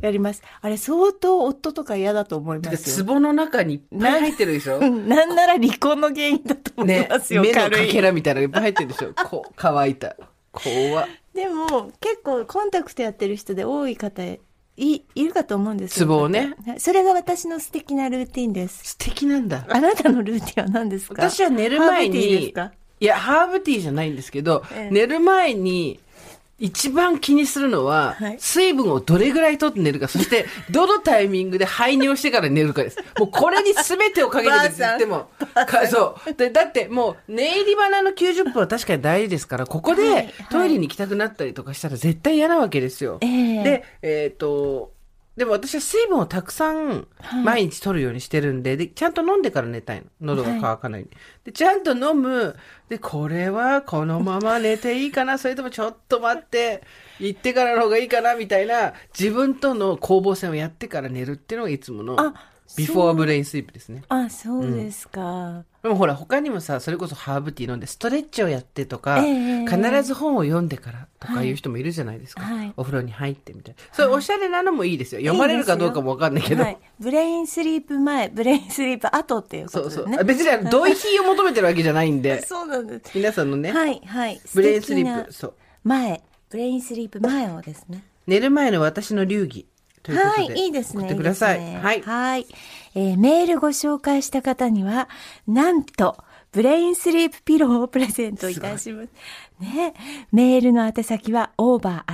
[0.00, 0.42] やります。
[0.60, 2.78] あれ、相当夫とか嫌だと思いますよ。
[2.78, 4.78] ツボの中にいっぱい入ってるでしょ？
[4.78, 9.12] うんなんなら離婚の原因だと思いねますよ、目のかけらみたいなのいっぱい入ってるでしょ？
[9.28, 10.16] こう、乾いた。
[10.52, 14.38] 怖っでも、結構コンタクトやってる人で多い方い、
[14.76, 15.98] いるかと思うんですよ。
[15.98, 18.90] ツボをねはいそれが私の素敵なルーティンです。
[18.90, 19.66] 素敵なんだ。
[19.68, 21.28] あなたのルーティンは何ですか？
[21.30, 26.00] 私は寝る前にか、いや、ハーブティーじゃないんですけど、ええ寝る前に、
[26.58, 28.36] 一番気にするのは、はい。
[28.40, 32.98] 水分をどれぐらい取って寝るか、そして、 どのタイミングで排尿してから寝るかです。
[33.18, 36.34] もうこれに全てをかけてるって言っても、かそう。
[36.34, 40.26] でだってもう、寝入り花の90分は確かに大事ですから、ここはいはい。
[40.26, 43.18] でトイレに行きたくなったりとかしたら絶対嫌なわけですよ。
[43.20, 43.62] ええ。
[43.62, 44.92] で、えっ、と、
[45.38, 47.06] でも私は水分をたくさん
[47.44, 50.34] 毎日取るようにしてるんで、で、ちゃんと飲んでから寝たいの。
[50.34, 51.16] 喉が渇かないように。
[51.44, 52.56] で、ちゃんと飲む。
[52.88, 56.82] で、これはこのまま寝ていいかなそれともちょっと待って、
[57.20, 62.34] 行ってからの方がいいかなみたいな、自分との攻防戦をやってから寝るっていうのがいつものあ
[62.76, 64.02] ビフォーブレインスリープですね。
[64.08, 65.64] あ、そうですか。
[65.82, 72.42] でもほら、他にもさ、それこそハーブティー飲んで、ストレッチをやってとか、ええ必ず本を読んでからとかいう人もいるじゃないですか。
[72.42, 73.80] はいお風呂に入ってみたいな。
[73.92, 75.20] それおしゃれなのもいいですよ。
[75.20, 76.62] 読まれるかどうかもわかんないけど。
[76.62, 76.78] はい。
[77.00, 80.04] ブレインスリープ前、ブレインスリープ後っていうこそうそう。
[80.04, 80.18] とですね。
[80.20, 83.10] あ別にあの同意を求めてるわけじゃないんで、そうなんです。
[83.14, 84.40] 皆さんのね、はい、はい。
[84.54, 85.54] ブレインスリープ、そう。
[85.84, 88.04] 前、ブレインスリープ前をですね。
[88.26, 89.66] 寝る前の私の流儀。
[90.08, 90.54] ということで。
[90.54, 91.02] はい、いいですね。
[91.02, 91.74] 送ってください。
[91.76, 92.02] はい。
[92.02, 92.46] はい。
[92.94, 95.08] えーメールご紹介した方には、
[95.46, 96.16] なんと、
[96.50, 99.10] ブレインスリープピローをプレゼントいたします。
[99.60, 99.92] ね。
[100.32, 102.10] メールの宛先は over.tbs.co.jp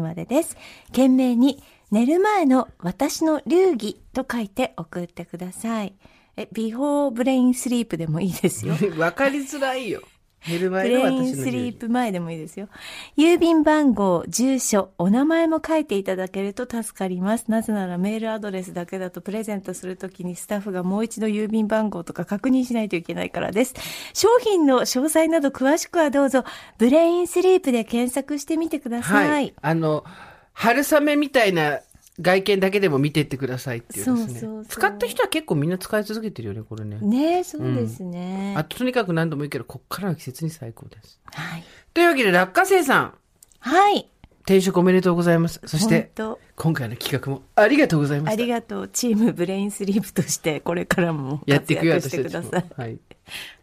[0.00, 0.56] までです。
[0.86, 1.60] 懸命に、
[1.90, 5.94] 寝る前の私の流儀と書いて送ってください。
[6.36, 8.76] え、ビフォーブレインスリープでもいいですよ。
[8.96, 10.02] わかりづらいよ。
[10.48, 11.42] 寝るブ前のレイン私の流儀。
[11.42, 12.68] スリープ前でもいいですよ。
[13.16, 17.46] 郵便番号、住所、お名前も書いていただけると助かります。
[17.48, 23.74] なぜならメールアドレスだけだとプレゼントするときにスタッフがもう一度郵便番号とか確認しないといけないからです。
[24.14, 26.44] 商品の詳細など詳しくはどうぞ、
[26.78, 29.28] ブレインスリープで検索してみてください。
[29.28, 29.54] はい。
[29.60, 30.04] あの、
[30.52, 31.78] 春雨みたいな
[32.20, 34.16] 外見だけでも見てってくださいっていうですね。
[34.16, 36.98] そうそう使った人は結構みんな使い続けてるよね、これね。
[37.00, 38.54] ねえ、そうですね。
[38.56, 41.20] あと、とにかく何度も言うけど、こっからの季節に最高です。
[41.26, 41.64] はい。
[41.94, 43.14] というわけで、落花生さん、
[43.60, 44.08] はい。
[44.42, 45.60] 転職おめでとうございます。
[45.66, 46.10] そして、
[46.56, 48.42] 今回の企画もありがとうございまあした。
[48.42, 48.88] りがとう。
[48.88, 52.64] チームブレインスリープとして、これからもやっていくよ、活躍してください。。
[52.76, 52.98] はい。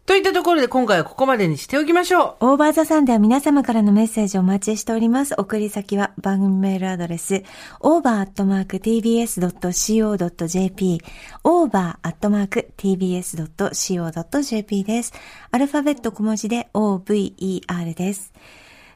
[0.06, 2.52] といったところで、今回はここまでにしておきましょう。
[2.52, 5.34] オーバーザさんでは皆様からのメッセージをお待ちしております。
[5.36, 7.42] 送り先は番組メールアドレス、
[7.80, 8.72] over.tbs.co.jp、
[11.42, 12.04] over.tbs.co.jp
[14.84, 15.12] です。
[15.50, 18.32] アルファベット小文字で over です。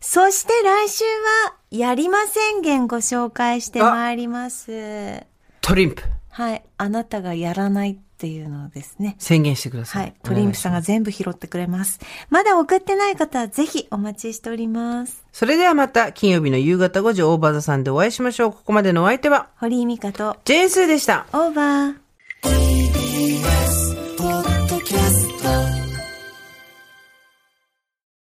[0.01, 5.27] そして来週は、やりま宣言ご紹介してまいります。
[5.61, 6.63] トリンプ、はい。
[6.79, 9.17] あなたがやらないっていうのをですね。
[9.19, 10.03] 宣言してください。
[10.03, 10.15] はい。
[10.23, 12.01] トリンプさんが全部拾ってくれます。
[12.29, 15.25] まだ送ってない方はぜひお待ちしております。
[15.33, 18.53] それではまた、金曜日の夕方5時、オーバーザさんでお会いしましょう。
[18.53, 21.27] ここまでのお相手は、堀井美香とジェーンスーでした。
[21.33, 23.60] オーバー。